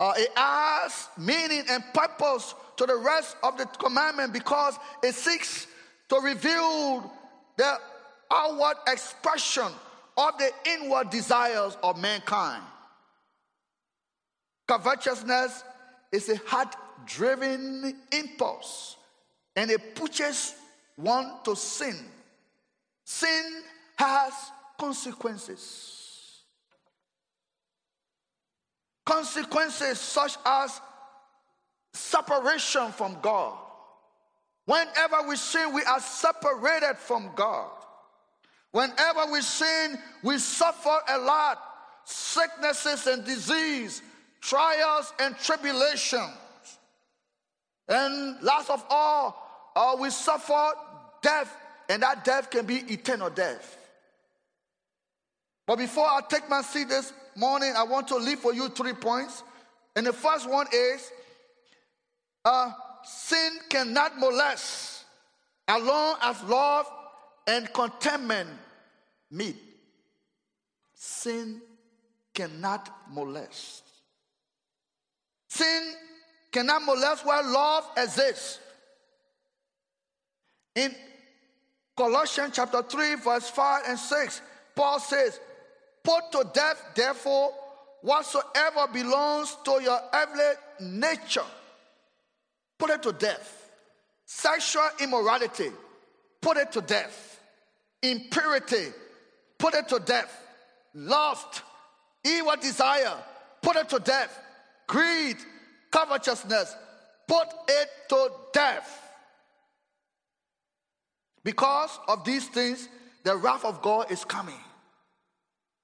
Uh, 0.00 0.12
it 0.16 0.30
adds 0.36 1.08
meaning 1.16 1.64
and 1.68 1.82
purpose 1.92 2.54
to 2.76 2.86
the 2.86 2.96
rest 2.96 3.36
of 3.42 3.58
the 3.58 3.64
commandment 3.66 4.32
because 4.32 4.78
it 5.02 5.14
seeks 5.14 5.66
to 6.08 6.16
reveal 6.20 7.12
the 7.56 7.78
outward 8.32 8.76
expression 8.86 9.68
of 10.16 10.38
the 10.38 10.50
inward 10.66 11.10
desires 11.10 11.76
of 11.82 11.98
mankind. 12.00 12.62
Covetousness 14.66 15.64
is 16.12 16.28
a 16.28 16.36
heart 16.46 16.74
driven 17.06 17.94
impulse 18.12 18.96
and 19.56 19.70
it 19.70 19.94
pushes 19.94 20.54
one 20.96 21.32
to 21.44 21.56
sin. 21.56 21.96
sin 23.04 23.62
has 23.96 24.32
consequences. 24.78 26.42
Consequences 29.06 29.98
such 29.98 30.36
as 30.44 30.80
separation 31.92 32.92
from 32.92 33.16
God. 33.22 33.56
Whenever 34.66 35.28
we 35.28 35.36
sin, 35.36 35.72
we 35.72 35.82
are 35.82 36.00
separated 36.00 36.98
from 36.98 37.30
God. 37.34 37.70
Whenever 38.72 39.32
we 39.32 39.40
sin, 39.40 39.98
we 40.22 40.38
suffer 40.38 40.98
a 41.08 41.18
lot 41.18 41.62
sicknesses 42.04 43.06
and 43.06 43.24
disease, 43.24 44.02
trials 44.40 45.12
and 45.20 45.36
tribulations. 45.38 46.32
And 47.88 48.40
last 48.42 48.70
of 48.70 48.84
all, 48.90 49.70
uh, 49.74 49.96
we 49.98 50.10
suffer 50.10 50.72
death, 51.22 51.54
and 51.88 52.02
that 52.02 52.24
death 52.24 52.50
can 52.50 52.66
be 52.66 52.76
eternal 52.76 53.30
death. 53.30 53.76
But 55.66 55.76
before 55.76 56.06
I 56.06 56.20
take 56.28 56.48
my 56.48 56.62
seat 56.62 56.88
this 56.88 57.12
morning, 57.36 57.72
I 57.76 57.84
want 57.84 58.08
to 58.08 58.16
leave 58.16 58.38
for 58.38 58.54
you 58.54 58.68
three 58.68 58.94
points. 58.94 59.42
And 59.96 60.06
the 60.06 60.12
first 60.12 60.48
one 60.48 60.66
is 60.72 61.10
uh, 62.44 62.72
sin 63.04 63.58
cannot 63.68 64.18
molest 64.18 65.04
as 65.66 65.82
long 65.82 66.16
as 66.22 66.42
love 66.44 66.86
and 67.48 67.72
contentment 67.72 68.50
meet. 69.30 69.56
Sin 70.94 71.62
cannot 72.34 72.88
molest. 73.10 73.84
Sin 75.48 75.94
cannot 76.52 76.82
molest 76.82 77.24
where 77.24 77.42
love 77.42 77.84
exists. 77.96 78.60
In 80.74 80.94
Colossians 81.96 82.52
chapter 82.54 82.82
3, 82.82 83.14
verse 83.16 83.48
5 83.48 83.82
and 83.88 83.98
6, 83.98 84.42
Paul 84.76 85.00
says, 85.00 85.40
Put 86.04 86.30
to 86.32 86.48
death, 86.52 86.82
therefore, 86.94 87.50
whatsoever 88.02 88.86
belongs 88.92 89.56
to 89.64 89.82
your 89.82 89.98
earthly 90.12 90.88
nature. 90.98 91.40
Put 92.78 92.90
it 92.90 93.02
to 93.04 93.12
death. 93.12 93.70
Sexual 94.26 94.88
immorality, 95.00 95.70
put 96.42 96.58
it 96.58 96.70
to 96.72 96.82
death. 96.82 97.27
Impurity, 98.02 98.88
put 99.58 99.74
it 99.74 99.88
to 99.88 99.98
death. 99.98 100.32
Lust, 100.94 101.62
evil 102.24 102.54
desire, 102.60 103.14
put 103.62 103.76
it 103.76 103.88
to 103.90 103.98
death. 103.98 104.38
Greed, 104.86 105.36
covetousness, 105.90 106.74
put 107.26 107.48
it 107.68 107.88
to 108.08 108.30
death. 108.52 109.04
Because 111.44 111.98
of 112.08 112.24
these 112.24 112.46
things, 112.48 112.88
the 113.24 113.36
wrath 113.36 113.64
of 113.64 113.82
God 113.82 114.10
is 114.10 114.24
coming. 114.24 114.60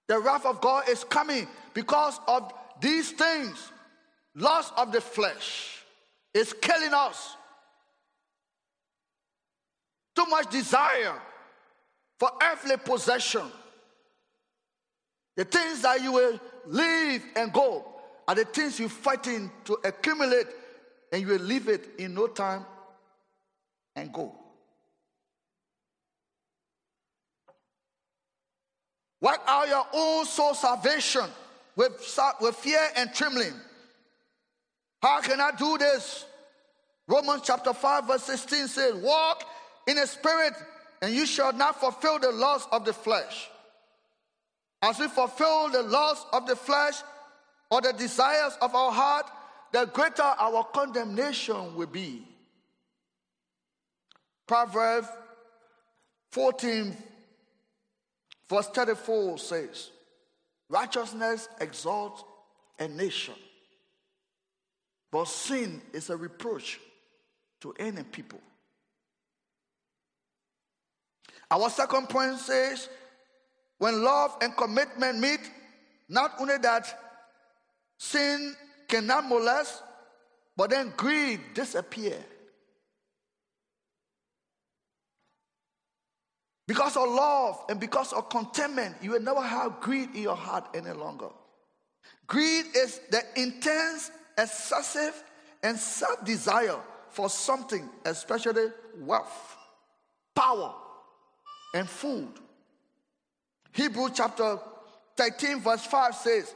The 0.08 0.18
wrath 0.18 0.46
of 0.46 0.60
God 0.60 0.88
is 0.88 1.04
coming 1.04 1.48
because 1.72 2.18
of 2.26 2.52
these 2.80 3.10
things. 3.12 3.70
Loss 4.34 4.72
of 4.76 4.92
the 4.92 5.00
flesh 5.00 5.82
is 6.32 6.52
killing 6.52 6.92
us. 6.92 7.36
Too 10.16 10.26
much 10.26 10.50
desire 10.50 11.14
for 12.24 12.30
earthly 12.42 12.78
possession. 12.78 13.42
The 15.36 15.44
things 15.44 15.82
that 15.82 16.02
you 16.02 16.10
will 16.10 16.40
leave 16.64 17.22
and 17.36 17.52
go 17.52 17.84
are 18.26 18.34
the 18.34 18.46
things 18.46 18.80
you're 18.80 18.88
fighting 18.88 19.50
to 19.66 19.74
accumulate, 19.84 20.46
and 21.12 21.20
you 21.20 21.28
will 21.28 21.40
leave 21.40 21.68
it 21.68 21.86
in 21.98 22.14
no 22.14 22.28
time 22.28 22.64
and 23.94 24.10
go. 24.10 24.34
Work 29.20 29.40
out 29.46 29.68
your 29.68 29.86
own 29.92 30.24
soul 30.24 30.54
salvation 30.54 31.26
with, 31.76 31.92
with 32.40 32.56
fear 32.56 32.88
and 32.96 33.12
trembling. 33.12 33.52
How 35.02 35.20
can 35.20 35.42
I 35.42 35.50
do 35.50 35.76
this? 35.76 36.24
Romans 37.06 37.42
chapter 37.44 37.74
5, 37.74 38.06
verse 38.06 38.22
16 38.22 38.68
says, 38.68 38.94
Walk 38.94 39.44
in 39.86 39.96
the 39.96 40.06
spirit, 40.06 40.54
and 41.02 41.14
you 41.14 41.26
shall 41.26 41.52
not 41.52 41.80
fulfill 41.80 42.18
the 42.18 42.30
lust 42.32 42.68
of 42.72 42.84
the 42.84 42.92
flesh. 42.92 43.48
As 44.82 44.98
we 44.98 45.08
fulfill 45.08 45.70
the 45.70 45.82
lust 45.82 46.26
of 46.32 46.46
the 46.46 46.56
flesh 46.56 46.96
or 47.70 47.80
the 47.80 47.92
desires 47.92 48.52
of 48.60 48.74
our 48.74 48.92
heart, 48.92 49.26
the 49.72 49.86
greater 49.86 50.22
our 50.22 50.64
condemnation 50.64 51.74
will 51.74 51.86
be. 51.86 52.26
Proverbs 54.46 55.08
14, 56.32 56.96
verse 58.48 58.68
34 58.68 59.38
says, 59.38 59.90
Righteousness 60.68 61.48
exalts 61.60 62.24
a 62.78 62.88
nation, 62.88 63.34
but 65.10 65.26
sin 65.28 65.80
is 65.92 66.10
a 66.10 66.16
reproach 66.16 66.80
to 67.60 67.74
any 67.78 68.02
people. 68.02 68.40
Our 71.50 71.70
second 71.70 72.08
point 72.08 72.38
says, 72.38 72.88
when 73.78 74.02
love 74.02 74.36
and 74.40 74.56
commitment 74.56 75.18
meet, 75.18 75.40
not 76.08 76.32
only 76.40 76.58
that 76.58 76.86
sin 77.98 78.54
cannot 78.88 79.26
molest, 79.26 79.82
but 80.56 80.70
then 80.70 80.92
greed 80.96 81.40
disappear. 81.54 82.16
Because 86.66 86.96
of 86.96 87.08
love 87.08 87.64
and 87.68 87.78
because 87.78 88.12
of 88.12 88.30
contentment, 88.30 88.96
you 89.02 89.10
will 89.10 89.20
never 89.20 89.42
have 89.42 89.80
greed 89.80 90.10
in 90.14 90.22
your 90.22 90.36
heart 90.36 90.64
any 90.74 90.92
longer. 90.92 91.28
Greed 92.26 92.64
is 92.74 93.00
the 93.10 93.22
intense, 93.36 94.10
excessive, 94.38 95.22
and 95.62 95.78
self 95.78 96.24
desire 96.24 96.78
for 97.10 97.28
something, 97.28 97.88
especially 98.06 98.68
wealth, 98.98 99.56
power, 100.34 100.74
and 101.74 101.88
food. 101.88 102.28
Hebrew 103.72 104.08
chapter 104.14 104.58
13, 105.16 105.60
verse 105.60 105.84
5 105.84 106.14
says, 106.14 106.54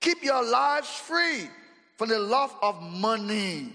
Keep 0.00 0.24
your 0.24 0.42
lives 0.42 0.88
free 0.88 1.48
from 1.96 2.08
the 2.08 2.18
love 2.18 2.54
of 2.62 2.82
money 2.82 3.70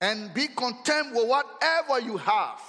and 0.00 0.32
be 0.32 0.48
content 0.48 1.14
with 1.14 1.28
whatever 1.28 2.00
you 2.00 2.16
have. 2.16 2.60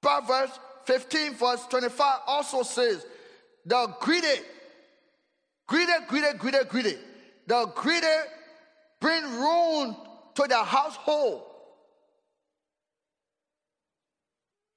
Proverbs 0.00 0.52
15, 0.84 1.34
verse 1.34 1.66
25 1.66 2.20
also 2.28 2.62
says, 2.62 3.04
The 3.66 3.92
greedy, 4.00 4.42
greedy, 5.66 5.92
greedy, 6.06 6.38
greedy, 6.38 6.58
greedy, 6.68 6.96
the 7.48 7.66
greedy 7.74 8.06
bring 9.00 9.24
ruin 9.24 9.96
to 10.36 10.46
the 10.48 10.62
household. 10.62 11.47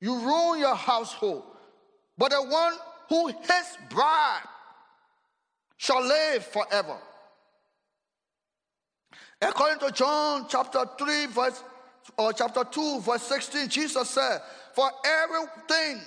You 0.01 0.19
ruin 0.19 0.59
your 0.59 0.75
household. 0.75 1.43
But 2.17 2.31
the 2.31 2.41
one 2.41 2.73
who 3.07 3.27
hates 3.27 3.77
bribe 3.89 4.47
shall 5.77 6.03
live 6.03 6.45
forever. 6.45 6.97
According 9.41 9.79
to 9.79 9.91
John 9.91 10.45
chapter 10.49 10.85
3, 10.97 11.27
verse 11.27 11.63
or 12.17 12.33
chapter 12.33 12.63
2, 12.63 13.01
verse 13.01 13.23
16, 13.23 13.69
Jesus 13.69 14.09
said, 14.09 14.41
For 14.73 14.89
everything 15.05 16.01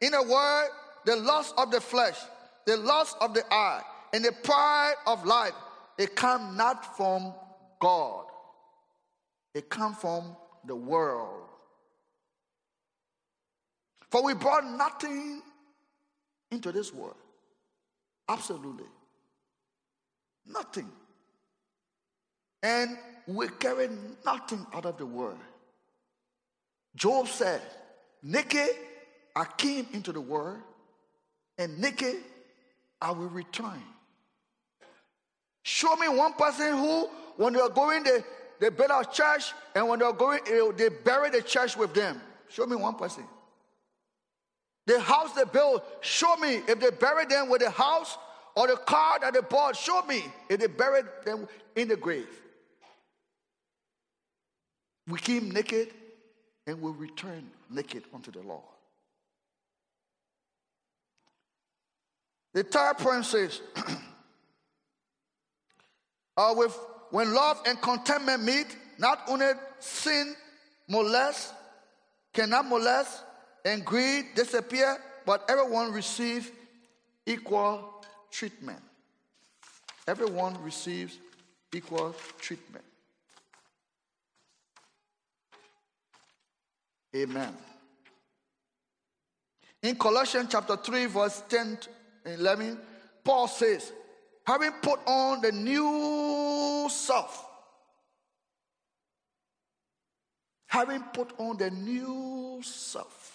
in 0.00 0.12
the 0.12 0.22
world, 0.22 0.68
the 1.04 1.16
lust 1.16 1.54
of 1.56 1.70
the 1.70 1.80
flesh, 1.80 2.18
the 2.66 2.76
lust 2.76 3.16
of 3.20 3.32
the 3.32 3.42
eye, 3.52 3.82
and 4.12 4.24
the 4.24 4.32
pride 4.32 4.94
of 5.06 5.24
life, 5.24 5.54
it 5.98 6.14
come 6.14 6.56
not 6.56 6.96
from 6.96 7.32
God. 7.80 8.26
It 9.54 9.70
come 9.70 9.94
from 9.94 10.36
the 10.66 10.76
world. 10.76 11.45
For 14.16 14.22
we 14.22 14.32
brought 14.32 14.64
nothing 14.64 15.42
into 16.50 16.72
this 16.72 16.90
world. 16.90 17.18
Absolutely. 18.26 18.86
Nothing. 20.46 20.90
And 22.62 22.96
we 23.26 23.48
carry 23.60 23.90
nothing 24.24 24.66
out 24.72 24.86
of 24.86 24.96
the 24.96 25.04
world. 25.04 25.36
Job 26.94 27.28
said, 27.28 27.60
Naked 28.22 28.70
I 29.36 29.44
came 29.44 29.86
into 29.92 30.12
the 30.12 30.22
world, 30.22 30.60
and 31.58 31.78
naked 31.78 32.16
I 33.02 33.10
will 33.10 33.28
return. 33.28 33.82
Show 35.62 35.94
me 35.96 36.08
one 36.08 36.32
person 36.32 36.72
who, 36.72 37.10
when 37.36 37.52
they're 37.52 37.68
going, 37.68 38.02
they, 38.04 38.24
they 38.60 38.70
build 38.70 38.92
a 38.92 39.04
church, 39.12 39.52
and 39.74 39.86
when 39.86 39.98
they're 39.98 40.14
going, 40.14 40.40
they 40.78 40.88
bury 40.88 41.28
the 41.28 41.42
church 41.42 41.76
with 41.76 41.92
them. 41.92 42.18
Show 42.48 42.64
me 42.64 42.76
one 42.76 42.94
person. 42.94 43.24
The 44.86 45.00
house 45.00 45.32
they 45.32 45.44
built, 45.44 45.84
show 46.00 46.36
me 46.36 46.60
if 46.68 46.78
they 46.78 46.90
buried 46.90 47.28
them 47.28 47.48
with 47.48 47.62
a 47.62 47.70
house 47.70 48.16
or 48.54 48.68
the 48.68 48.76
car 48.76 49.18
that 49.20 49.34
they 49.34 49.40
bought, 49.40 49.76
show 49.76 50.02
me 50.02 50.24
if 50.48 50.60
they 50.60 50.68
buried 50.68 51.06
them 51.24 51.48
in 51.74 51.88
the 51.88 51.96
grave. 51.96 52.28
We 55.08 55.18
came 55.18 55.50
naked 55.50 55.92
and 56.66 56.80
we 56.80 56.92
return 56.92 57.50
naked 57.70 58.04
unto 58.14 58.30
the 58.30 58.42
Lord. 58.42 58.62
The 62.54 62.62
third 62.62 62.98
point 62.98 63.24
says, 63.24 63.60
uh, 66.36 66.54
with, 66.56 66.78
when 67.10 67.34
love 67.34 67.60
and 67.66 67.80
contentment 67.82 68.42
meet, 68.42 68.76
not 68.98 69.22
only 69.28 69.50
sin 69.78 70.34
molest, 70.88 71.52
cannot 72.32 72.66
molest, 72.66 73.22
and 73.66 73.84
greed 73.84 74.26
disappear, 74.36 74.96
but 75.26 75.44
everyone 75.50 75.92
receives 75.92 76.50
equal 77.26 78.04
treatment. 78.30 78.80
Everyone 80.06 80.56
receives 80.62 81.18
equal 81.74 82.14
treatment. 82.38 82.84
Amen. 87.14 87.52
In 89.82 89.96
Colossians 89.96 90.48
chapter 90.50 90.76
3, 90.76 91.06
verse 91.06 91.42
10 91.48 91.78
and 92.24 92.40
11, 92.40 92.78
Paul 93.24 93.48
says, 93.48 93.92
having 94.44 94.72
put 94.80 95.00
on 95.06 95.40
the 95.40 95.50
new 95.50 96.86
self, 96.88 97.44
having 100.68 101.02
put 101.12 101.32
on 101.40 101.56
the 101.56 101.70
new 101.70 102.60
self. 102.62 103.25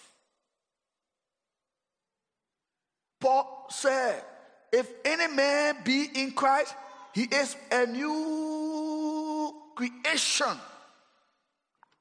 Paul 3.22 3.66
said, 3.70 4.20
if 4.72 4.90
any 5.04 5.32
man 5.32 5.76
be 5.84 6.08
in 6.14 6.32
Christ, 6.32 6.74
he 7.14 7.22
is 7.22 7.56
a 7.70 7.86
new 7.86 9.54
creation. 9.76 10.58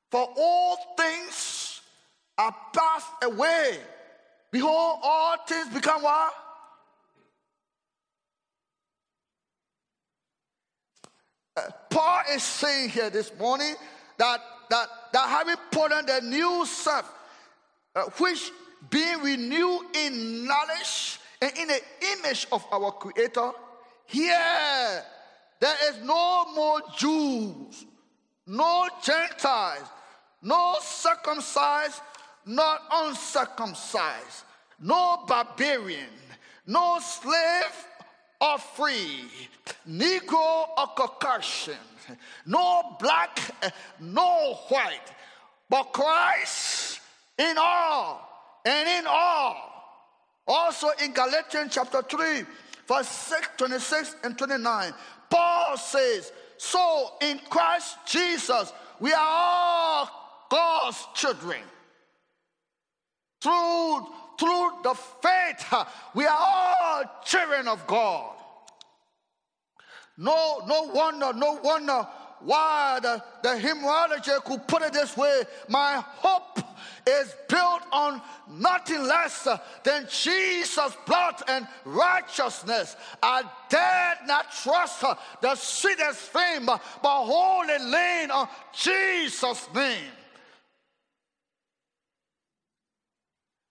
For 0.10 0.28
all 0.36 0.78
things 0.98 1.82
are 2.38 2.56
passed 2.74 3.12
away. 3.22 3.78
Behold, 4.52 5.00
all 5.04 5.38
things 5.48 5.68
become 5.70 6.02
what? 6.02 6.34
Uh, 11.56 11.62
Paul 11.90 12.22
is 12.34 12.42
saying 12.42 12.90
here 12.90 13.10
this 13.10 13.32
morning 13.38 13.76
that 14.18 14.40
that 14.70 14.88
that 15.14 15.30
having 15.30 15.56
put 15.72 15.92
on 15.92 16.06
the 16.06 16.22
new 16.22 16.66
self, 16.66 17.14
uh, 17.96 18.04
which 18.18 18.52
being 18.90 19.22
renewed 19.22 19.96
in 19.96 20.46
knowledge 20.46 21.20
and 21.42 21.52
in 21.58 21.68
the 21.68 21.82
image 22.18 22.48
of 22.52 22.66
our 22.72 22.92
Creator, 22.92 23.52
here 24.06 25.04
there 25.60 25.76
is 25.90 26.04
no 26.04 26.46
more 26.54 26.82
Jews, 26.98 27.86
no 28.48 28.88
Gentiles, 29.04 29.88
no 30.42 30.78
circumcised, 30.82 32.02
not 32.46 32.82
uncircumcised, 32.92 34.44
no 34.80 35.24
barbarian, 35.28 36.10
no 36.66 37.00
slave 37.00 37.88
or 38.40 38.58
free, 38.58 39.30
Negro 39.88 40.68
or 40.78 40.88
Caucasian, 40.96 41.76
no 42.46 42.96
black, 43.00 43.40
no 44.00 44.56
white, 44.68 45.14
but 45.70 45.94
Christ 45.94 47.00
in 47.38 47.56
all 47.58 48.31
and 48.66 48.90
in 48.90 49.06
all. 49.08 49.68
Also 50.48 50.88
in 51.04 51.14
Galatians 51.14 51.72
chapter 51.74 52.02
3, 52.02 52.44
verse 52.88 53.08
6, 53.08 53.50
26 53.58 54.16
and 54.24 54.38
29, 54.38 54.94
Paul 55.30 55.78
says, 55.78 56.32
So 56.58 57.14
in 57.22 57.40
Christ 57.50 57.98
Jesus, 58.06 58.74
we 59.00 59.14
are 59.14 59.20
all 59.20 60.48
God's 60.50 61.08
children. 61.16 61.62
Through, 63.42 64.08
through 64.38 64.72
the 64.84 64.94
faith, 64.94 65.74
we 66.14 66.26
are 66.26 66.38
all 66.38 67.04
children 67.24 67.68
of 67.68 67.86
God. 67.88 68.36
No, 70.18 70.62
no 70.68 70.84
wonder, 70.84 71.34
no 71.34 71.60
wonder 71.64 72.08
why 72.42 73.00
the, 73.02 73.24
the 73.44 73.58
hymnology 73.58 74.32
could 74.46 74.68
put 74.68 74.82
it 74.82 74.94
this 74.94 75.16
way 75.16 75.44
my 75.68 76.04
hope 76.06 76.51
is 77.08 77.36
built 77.48 77.82
on 77.92 78.22
nothing 78.50 79.04
less 79.04 79.48
than 79.84 80.08
Jesus' 80.10 80.96
blood 81.06 81.36
and 81.48 81.68
righteousness. 81.86 82.96
I 83.22 83.44
dare 83.70 84.18
not 84.28 84.52
trust 84.52 85.04
the 85.42 85.56
sweetest 85.56 86.20
fame, 86.20 86.66
but 86.66 86.80
wholly 87.04 87.80
lean 87.80 88.32
on 88.32 88.48
Jesus' 88.74 89.68
name. 89.74 90.12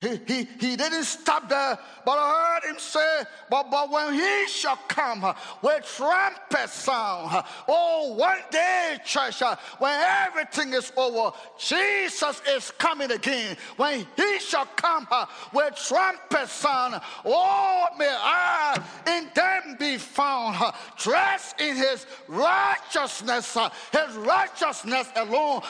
He, 0.01 0.19
he, 0.27 0.49
he 0.59 0.77
didn't 0.77 1.05
stop 1.05 1.47
there, 1.51 1.79
but 2.07 2.13
I 2.13 2.59
heard 2.63 2.71
him 2.71 2.79
say, 2.79 3.23
but, 3.51 3.71
but 3.71 3.91
when 3.91 4.15
he 4.15 4.47
shall 4.49 4.79
come 4.89 5.23
uh, 5.23 5.35
with 5.61 5.85
trumpet 5.85 6.71
sound, 6.71 7.35
uh, 7.35 7.43
oh, 7.69 8.15
one 8.15 8.39
day, 8.51 8.97
church, 9.05 9.43
when 9.79 10.01
everything 10.01 10.73
is 10.73 10.91
over, 10.97 11.37
Jesus 11.59 12.41
is 12.49 12.71
coming 12.79 13.11
again. 13.11 13.59
When 13.77 14.07
he 14.17 14.39
shall 14.39 14.65
come 14.65 15.07
uh, 15.11 15.27
with 15.53 15.77
trumpet 15.77 16.49
sound, 16.49 16.99
oh, 17.27 17.85
may 17.99 18.09
I 18.09 18.83
in 19.07 19.29
them 19.35 19.77
be 19.79 19.99
found, 19.99 20.57
dressed 20.97 21.61
in 21.61 21.77
his 21.77 22.07
righteousness, 22.27 23.55
his 23.93 24.17
righteousness 24.17 25.09
alone 25.15 25.61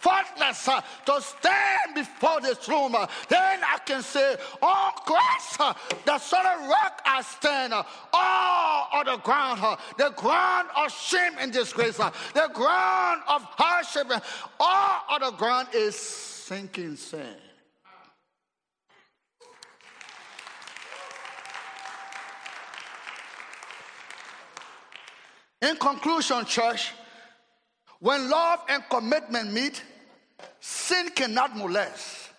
faultless 0.00 0.68
uh, 0.68 0.80
to 1.06 1.20
stand 1.20 1.94
before 1.94 2.40
this 2.40 2.68
room. 2.68 2.94
Uh, 2.94 3.06
then 3.28 3.60
I 3.62 3.78
can 3.84 4.02
say, 4.02 4.36
on 4.62 4.92
Christ, 5.04 5.60
uh, 5.60 5.74
the 6.04 6.18
solid 6.18 6.68
rock 6.68 7.02
I 7.04 7.22
stand, 7.22 7.72
all 7.72 8.88
on 8.92 9.06
the 9.06 9.16
ground, 9.18 9.60
the 9.96 10.10
ground 10.10 10.68
of 10.76 10.92
shame 10.92 11.32
and 11.38 11.52
disgrace, 11.52 11.96
the 11.96 12.50
ground 12.52 13.22
of 13.28 13.42
hardship, 13.42 14.10
all 14.60 15.02
on 15.10 15.20
the 15.20 15.36
ground 15.36 15.68
is 15.74 15.96
sinking 15.96 16.96
sand. 16.96 17.36
In 25.60 25.76
conclusion, 25.76 26.44
church, 26.44 26.92
when 28.00 28.30
love 28.30 28.60
and 28.68 28.82
commitment 28.88 29.52
meet, 29.52 29.82
sin 30.60 31.10
cannot 31.10 31.56
molest. 31.56 32.30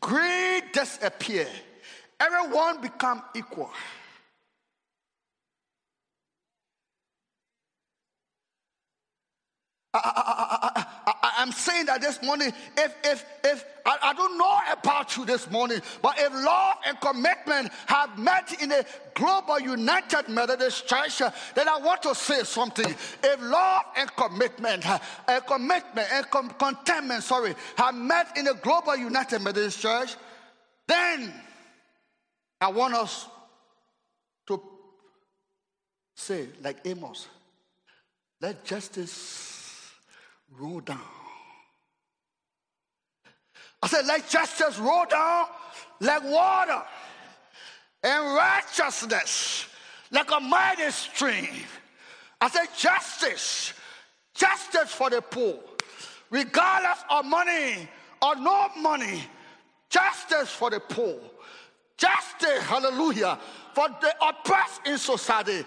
Greed 0.00 0.64
disappear. 0.72 1.48
Everyone 2.20 2.80
become 2.80 3.22
equal. 3.34 3.70
I, 9.92 10.84
am 11.42 11.52
saying 11.52 11.86
that 11.86 12.00
this 12.00 12.22
morning, 12.22 12.52
if 12.76 12.94
if 13.04 13.24
if 13.44 13.64
I, 13.86 13.98
I, 14.02 14.12
don't 14.12 14.36
know 14.36 14.58
about 14.72 15.16
you 15.16 15.24
this 15.24 15.50
morning, 15.50 15.80
but 16.02 16.18
if 16.18 16.32
love 16.32 16.76
and 16.86 17.00
commitment 17.00 17.72
have 17.86 18.18
met 18.18 18.60
in 18.62 18.72
a 18.72 18.84
global 19.14 19.58
united 19.58 20.28
Methodist 20.28 20.86
church, 20.86 21.20
then 21.54 21.68
I 21.68 21.78
want 21.78 22.02
to 22.02 22.14
say 22.14 22.42
something. 22.42 22.88
If 22.88 23.40
love 23.40 23.82
and 23.96 24.14
commitment, 24.16 24.88
uh, 24.88 24.98
a 25.28 25.40
commitment 25.40 26.08
and 26.12 26.30
com- 26.30 26.50
contentment, 26.50 27.22
sorry, 27.22 27.54
have 27.76 27.94
met 27.94 28.36
in 28.36 28.48
a 28.48 28.54
global 28.54 28.96
united 28.96 29.40
Methodist 29.40 29.80
church, 29.80 30.14
then 30.86 31.32
I 32.60 32.68
want 32.68 32.94
us 32.94 33.26
to 34.48 34.60
say, 36.14 36.48
like 36.62 36.78
Amos, 36.84 37.28
let 38.40 38.64
justice 38.64 39.90
roll 40.50 40.80
down. 40.80 41.00
I 43.82 43.88
said, 43.88 44.06
let 44.06 44.28
justice 44.28 44.78
roll 44.78 45.06
down 45.06 45.46
like 46.00 46.22
water, 46.24 46.82
and 48.02 48.34
righteousness 48.34 49.66
like 50.10 50.30
a 50.30 50.40
mighty 50.40 50.90
stream. 50.90 51.48
I 52.40 52.48
said, 52.48 52.66
justice, 52.76 53.74
justice 54.34 54.90
for 54.92 55.10
the 55.10 55.20
poor, 55.20 55.58
regardless 56.30 57.04
of 57.10 57.24
money 57.26 57.88
or 58.22 58.36
no 58.36 58.68
money, 58.78 59.24
justice 59.88 60.50
for 60.50 60.70
the 60.70 60.80
poor, 60.80 61.18
justice, 61.96 62.62
hallelujah, 62.62 63.38
for 63.74 63.88
the 64.00 64.14
oppressed 64.26 64.80
in 64.86 64.98
society. 64.98 65.64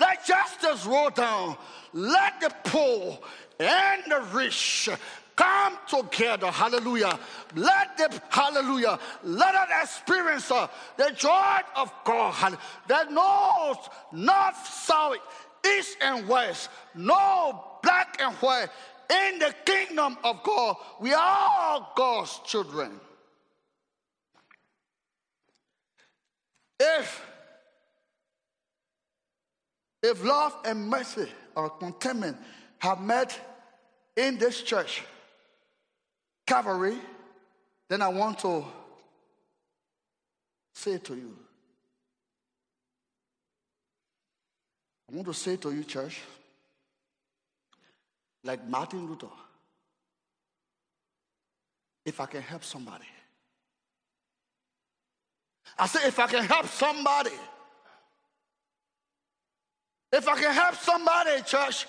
Let 0.00 0.24
justice 0.24 0.86
roll 0.86 1.10
down. 1.10 1.56
Let 1.92 2.40
the 2.40 2.54
poor 2.64 3.18
and 3.58 4.02
the 4.06 4.20
rich 4.32 4.88
come 5.38 5.78
together. 5.86 6.50
Hallelujah. 6.50 7.16
Let 7.54 7.96
them, 7.96 8.10
hallelujah, 8.28 8.98
let 9.22 9.54
us 9.54 9.68
experience 9.84 10.50
uh, 10.50 10.66
the 10.96 11.12
joy 11.16 11.58
of 11.76 11.92
God 12.04 12.58
that 12.88 13.12
knows 13.12 13.76
north, 14.12 14.66
south, 14.66 15.18
east, 15.64 15.96
and 16.02 16.28
west, 16.28 16.70
no 16.94 17.64
black 17.82 18.18
and 18.20 18.34
white. 18.36 18.68
In 19.10 19.38
the 19.38 19.54
kingdom 19.64 20.18
of 20.22 20.42
God, 20.42 20.76
we 21.00 21.14
are 21.14 21.48
all 21.48 21.92
God's 21.96 22.40
children. 22.44 23.00
If 26.78 27.24
if 30.02 30.22
love 30.24 30.54
and 30.64 30.88
mercy 30.88 31.26
or 31.56 31.70
contentment 31.70 32.36
have 32.78 33.00
met 33.00 33.36
in 34.16 34.38
this 34.38 34.62
church, 34.62 35.02
Calvary, 36.48 36.96
then 37.90 38.00
I 38.00 38.08
want 38.08 38.38
to 38.38 38.64
say 40.74 40.96
to 40.96 41.14
you, 41.14 41.36
I 45.10 45.14
want 45.14 45.28
to 45.28 45.34
say 45.34 45.56
to 45.56 45.70
you, 45.70 45.84
church, 45.84 46.22
like 48.44 48.66
Martin 48.66 49.06
Luther, 49.06 49.26
if 52.06 52.18
I 52.18 52.24
can 52.24 52.40
help 52.40 52.64
somebody, 52.64 53.04
I 55.78 55.86
say, 55.86 56.08
if 56.08 56.18
I 56.18 56.28
can 56.28 56.44
help 56.44 56.66
somebody, 56.66 57.36
if 60.10 60.26
I 60.26 60.40
can 60.40 60.54
help 60.54 60.76
somebody, 60.76 61.42
church, 61.42 61.86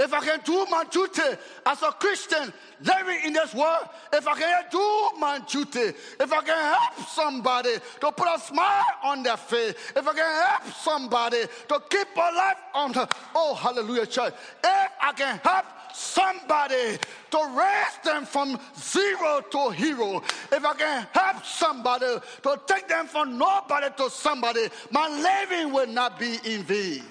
if 0.00 0.14
I 0.14 0.20
can 0.20 0.40
do 0.44 0.66
my 0.70 0.84
duty 0.84 1.36
as 1.66 1.82
a 1.82 1.92
Christian 1.92 2.52
living 2.82 3.18
in 3.26 3.34
this 3.34 3.54
world, 3.54 3.84
if 4.14 4.26
I 4.26 4.34
can 4.34 4.64
do 4.70 5.10
my 5.18 5.40
duty, 5.46 5.94
if 6.18 6.32
I 6.32 6.42
can 6.42 6.74
help 6.74 7.08
somebody 7.08 7.74
to 8.00 8.10
put 8.10 8.26
a 8.34 8.40
smile 8.40 8.82
on 9.04 9.22
their 9.22 9.36
face, 9.36 9.74
if 9.94 10.08
I 10.08 10.14
can 10.14 10.48
help 10.48 10.74
somebody 10.74 11.42
to 11.68 11.82
keep 11.90 12.08
a 12.16 12.20
life 12.34 12.56
on 12.74 12.92
the, 12.92 13.06
oh, 13.34 13.54
hallelujah, 13.54 14.06
church, 14.06 14.32
if 14.64 14.90
I 15.02 15.12
can 15.14 15.38
help 15.44 15.66
somebody 15.92 16.98
to 17.30 17.38
raise 17.54 17.98
them 18.02 18.24
from 18.24 18.58
zero 18.78 19.42
to 19.50 19.70
hero, 19.70 20.22
if 20.50 20.64
I 20.64 20.74
can 20.74 21.06
help 21.12 21.44
somebody 21.44 22.16
to 22.42 22.60
take 22.66 22.88
them 22.88 23.06
from 23.06 23.36
nobody 23.36 23.88
to 23.98 24.08
somebody, 24.08 24.68
my 24.90 25.08
living 25.08 25.74
will 25.74 25.88
not 25.88 26.18
be 26.18 26.38
in 26.44 26.62
vain. 26.62 27.02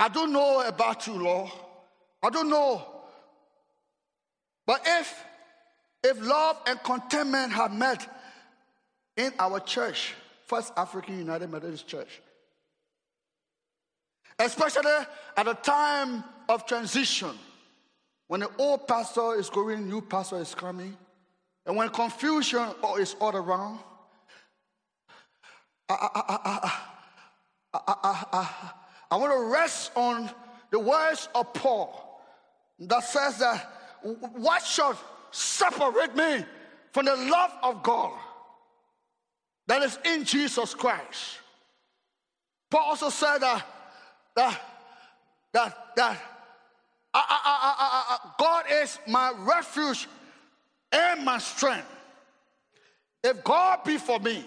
I 0.00 0.08
don't 0.08 0.32
know 0.32 0.62
about 0.62 1.06
you, 1.06 1.12
Lord. 1.12 1.50
I 2.22 2.30
don't 2.30 2.48
know. 2.48 2.82
But 4.66 4.80
if 4.86 5.24
if 6.02 6.18
love 6.26 6.56
and 6.66 6.82
contentment 6.82 7.52
have 7.52 7.70
met 7.70 8.08
in 9.18 9.30
our 9.38 9.60
church, 9.60 10.14
First 10.46 10.72
African 10.74 11.18
United 11.18 11.50
Methodist 11.50 11.86
Church. 11.86 12.22
Especially 14.38 14.90
at 15.36 15.46
a 15.46 15.52
time 15.52 16.24
of 16.48 16.64
transition, 16.64 17.32
when 18.28 18.40
the 18.40 18.50
old 18.56 18.88
pastor 18.88 19.34
is 19.34 19.50
going, 19.50 19.86
new 19.86 20.00
pastor 20.00 20.40
is 20.40 20.54
coming, 20.54 20.96
and 21.66 21.76
when 21.76 21.90
confusion 21.90 22.66
is 22.98 23.14
all 23.20 23.36
around. 23.36 23.80
I, 25.90 26.08
I, 26.14 26.38
I, 28.32 28.72
I 29.10 29.16
want 29.16 29.32
to 29.32 29.52
rest 29.52 29.92
on 29.96 30.30
the 30.70 30.78
words 30.78 31.28
of 31.34 31.52
Paul 31.54 32.22
that 32.78 33.04
says 33.04 33.38
that 33.38 33.70
what 34.02 34.64
shall 34.64 34.98
separate 35.30 36.16
me 36.16 36.44
from 36.92 37.06
the 37.06 37.16
love 37.16 37.52
of 37.62 37.82
God? 37.82 38.18
that 39.70 39.82
is 39.82 40.00
in 40.04 40.24
Jesus 40.24 40.74
Christ. 40.74 41.38
Paul 42.72 42.86
also 42.86 43.08
said 43.08 43.38
that, 43.38 43.64
that, 44.34 44.60
that, 45.52 45.76
that 45.94 46.22
I, 47.14 47.24
I, 47.28 48.18
I, 48.18 48.30
God 48.36 48.64
is 48.68 48.98
my 49.06 49.32
refuge 49.38 50.08
and 50.90 51.24
my 51.24 51.38
strength. 51.38 51.86
If 53.22 53.44
God 53.44 53.84
be 53.84 53.96
for 53.96 54.18
me, 54.18 54.44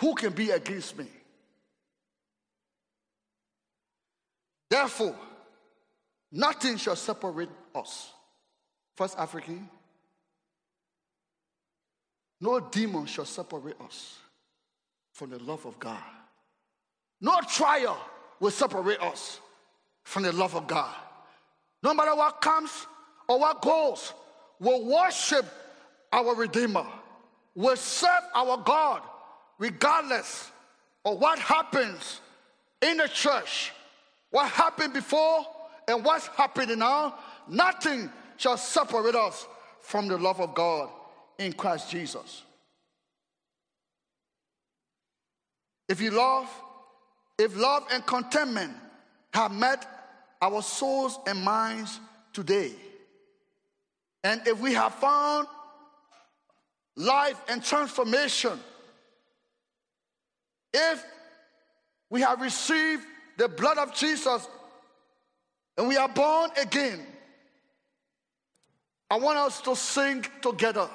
who 0.00 0.12
can 0.16 0.32
be 0.32 0.50
against 0.50 0.98
me? 0.98 1.06
Therefore, 4.70 5.16
nothing 6.30 6.76
shall 6.76 6.96
separate 6.96 7.50
us. 7.74 8.12
First 8.96 9.18
African 9.18 9.68
no 12.40 12.60
demon 12.60 13.06
shall 13.06 13.24
separate 13.24 13.80
us 13.80 14.16
from 15.12 15.30
the 15.30 15.38
love 15.40 15.66
of 15.66 15.78
God. 15.78 16.02
No 17.20 17.40
trial 17.40 17.98
will 18.38 18.52
separate 18.52 19.00
us 19.02 19.40
from 20.04 20.22
the 20.22 20.32
love 20.32 20.54
of 20.54 20.66
God. 20.66 20.94
No 21.82 21.94
matter 21.94 22.14
what 22.14 22.40
comes 22.40 22.70
or 23.28 23.40
what 23.40 23.60
goes, 23.60 24.12
we'll 24.60 24.84
worship 24.84 25.44
our 26.12 26.34
Redeemer. 26.34 26.86
We'll 27.54 27.76
serve 27.76 28.22
our 28.34 28.58
God 28.58 29.02
regardless 29.58 30.50
of 31.04 31.18
what 31.18 31.40
happens 31.40 32.20
in 32.80 32.98
the 32.98 33.08
church, 33.08 33.72
what 34.30 34.48
happened 34.50 34.92
before 34.92 35.46
and 35.86 36.04
what's 36.04 36.26
happening 36.28 36.78
now. 36.78 37.14
Nothing 37.48 38.10
shall 38.36 38.56
separate 38.56 39.14
us 39.14 39.46
from 39.80 40.08
the 40.08 40.18
love 40.18 40.40
of 40.40 40.54
God 40.54 40.90
in 41.38 41.52
Christ 41.52 41.90
Jesus. 41.90 42.42
If 45.88 46.00
you 46.02 46.10
love, 46.10 46.48
if 47.38 47.56
love 47.56 47.84
and 47.90 48.04
contentment 48.04 48.72
have 49.32 49.52
met 49.52 49.86
our 50.42 50.60
souls 50.60 51.18
and 51.26 51.42
minds 51.42 51.98
today, 52.32 52.72
and 54.22 54.46
if 54.46 54.60
we 54.60 54.74
have 54.74 54.94
found 54.94 55.46
life 56.96 57.40
and 57.48 57.64
transformation, 57.64 58.58
if 60.74 61.02
we 62.10 62.20
have 62.20 62.40
received 62.42 63.04
the 63.38 63.48
blood 63.48 63.78
of 63.78 63.94
Jesus 63.94 64.46
and 65.78 65.86
we 65.86 65.96
are 65.96 66.08
born 66.08 66.50
again, 66.60 67.00
I 69.08 69.16
want 69.16 69.38
us 69.38 69.60
to 69.62 69.76
sing 69.76 70.26
together 70.42 70.90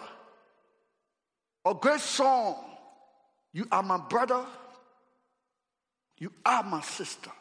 a 1.65 1.73
great 1.73 2.01
song. 2.01 2.57
You 3.53 3.65
are 3.71 3.81
my 3.81 3.97
brother. 3.97 4.45
You 6.19 6.31
are 6.45 6.63
my 6.63 6.81
sister. 6.81 7.31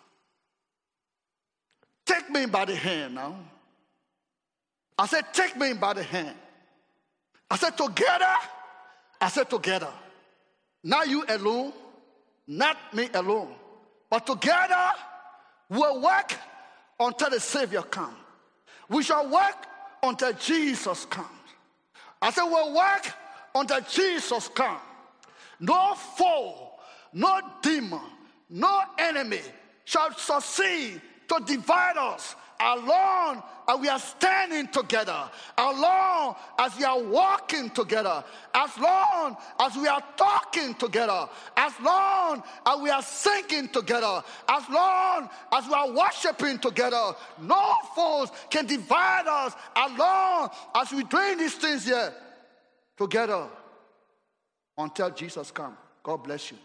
Take 2.06 2.30
me 2.30 2.46
by 2.46 2.64
the 2.64 2.76
hand 2.76 3.16
now. 3.16 3.36
I 4.96 5.06
said, 5.06 5.24
Take 5.32 5.56
me 5.56 5.72
by 5.72 5.94
the 5.94 6.02
hand. 6.04 6.36
I 7.50 7.56
said, 7.56 7.76
Together. 7.76 8.34
I 9.20 9.28
said, 9.28 9.50
Together. 9.50 9.92
Not 10.84 11.08
you 11.08 11.24
alone, 11.28 11.72
not 12.46 12.76
me 12.94 13.08
alone, 13.14 13.54
but 14.12 14.26
together 14.26 14.90
we'll 15.70 16.02
work 16.02 16.34
until 17.00 17.30
the 17.30 17.40
Savior 17.40 17.80
comes. 17.80 18.14
We 18.90 19.02
shall 19.02 19.26
work 19.26 19.56
until 20.02 20.34
Jesus 20.34 21.06
comes. 21.06 21.28
I 22.20 22.30
said, 22.30 22.44
We'll 22.44 22.74
work 22.74 23.10
until 23.54 23.80
Jesus 23.80 24.48
comes. 24.48 24.82
No 25.60 25.94
foe, 25.94 26.72
no 27.14 27.40
demon, 27.62 28.02
no 28.50 28.82
enemy 28.98 29.40
shall 29.86 30.12
succeed 30.12 31.00
to 31.28 31.42
divide 31.46 31.96
us 31.96 32.36
as 32.62 32.82
long 32.84 33.42
as 33.68 33.80
we 33.80 33.88
are 33.88 33.98
standing 33.98 34.68
together, 34.68 35.28
as 35.58 35.78
long 35.78 36.36
as 36.58 36.76
we 36.78 36.84
are 36.84 37.02
walking 37.02 37.70
together, 37.70 38.22
as 38.54 38.78
long 38.78 39.36
as 39.58 39.76
we 39.76 39.88
are 39.88 40.02
talking 40.16 40.74
together, 40.74 41.28
as 41.56 41.72
long 41.80 42.42
as 42.64 42.80
we 42.80 42.90
are 42.90 43.02
singing 43.02 43.68
together, 43.68 44.22
as 44.48 44.62
long 44.70 45.28
as 45.52 45.66
we 45.66 45.74
are 45.74 45.90
worshiping 45.90 46.58
together, 46.58 47.12
no 47.40 47.74
foes 47.96 48.30
can 48.48 48.66
divide 48.66 49.26
us 49.26 49.54
as 49.74 49.98
long 49.98 50.48
as 50.76 50.92
we're 50.92 51.02
doing 51.02 51.38
these 51.38 51.54
things 51.54 51.84
here 51.84 52.12
together 52.96 53.48
until 54.78 55.10
Jesus 55.10 55.50
comes. 55.50 55.76
God 56.02 56.18
bless 56.18 56.52
you. 56.52 56.58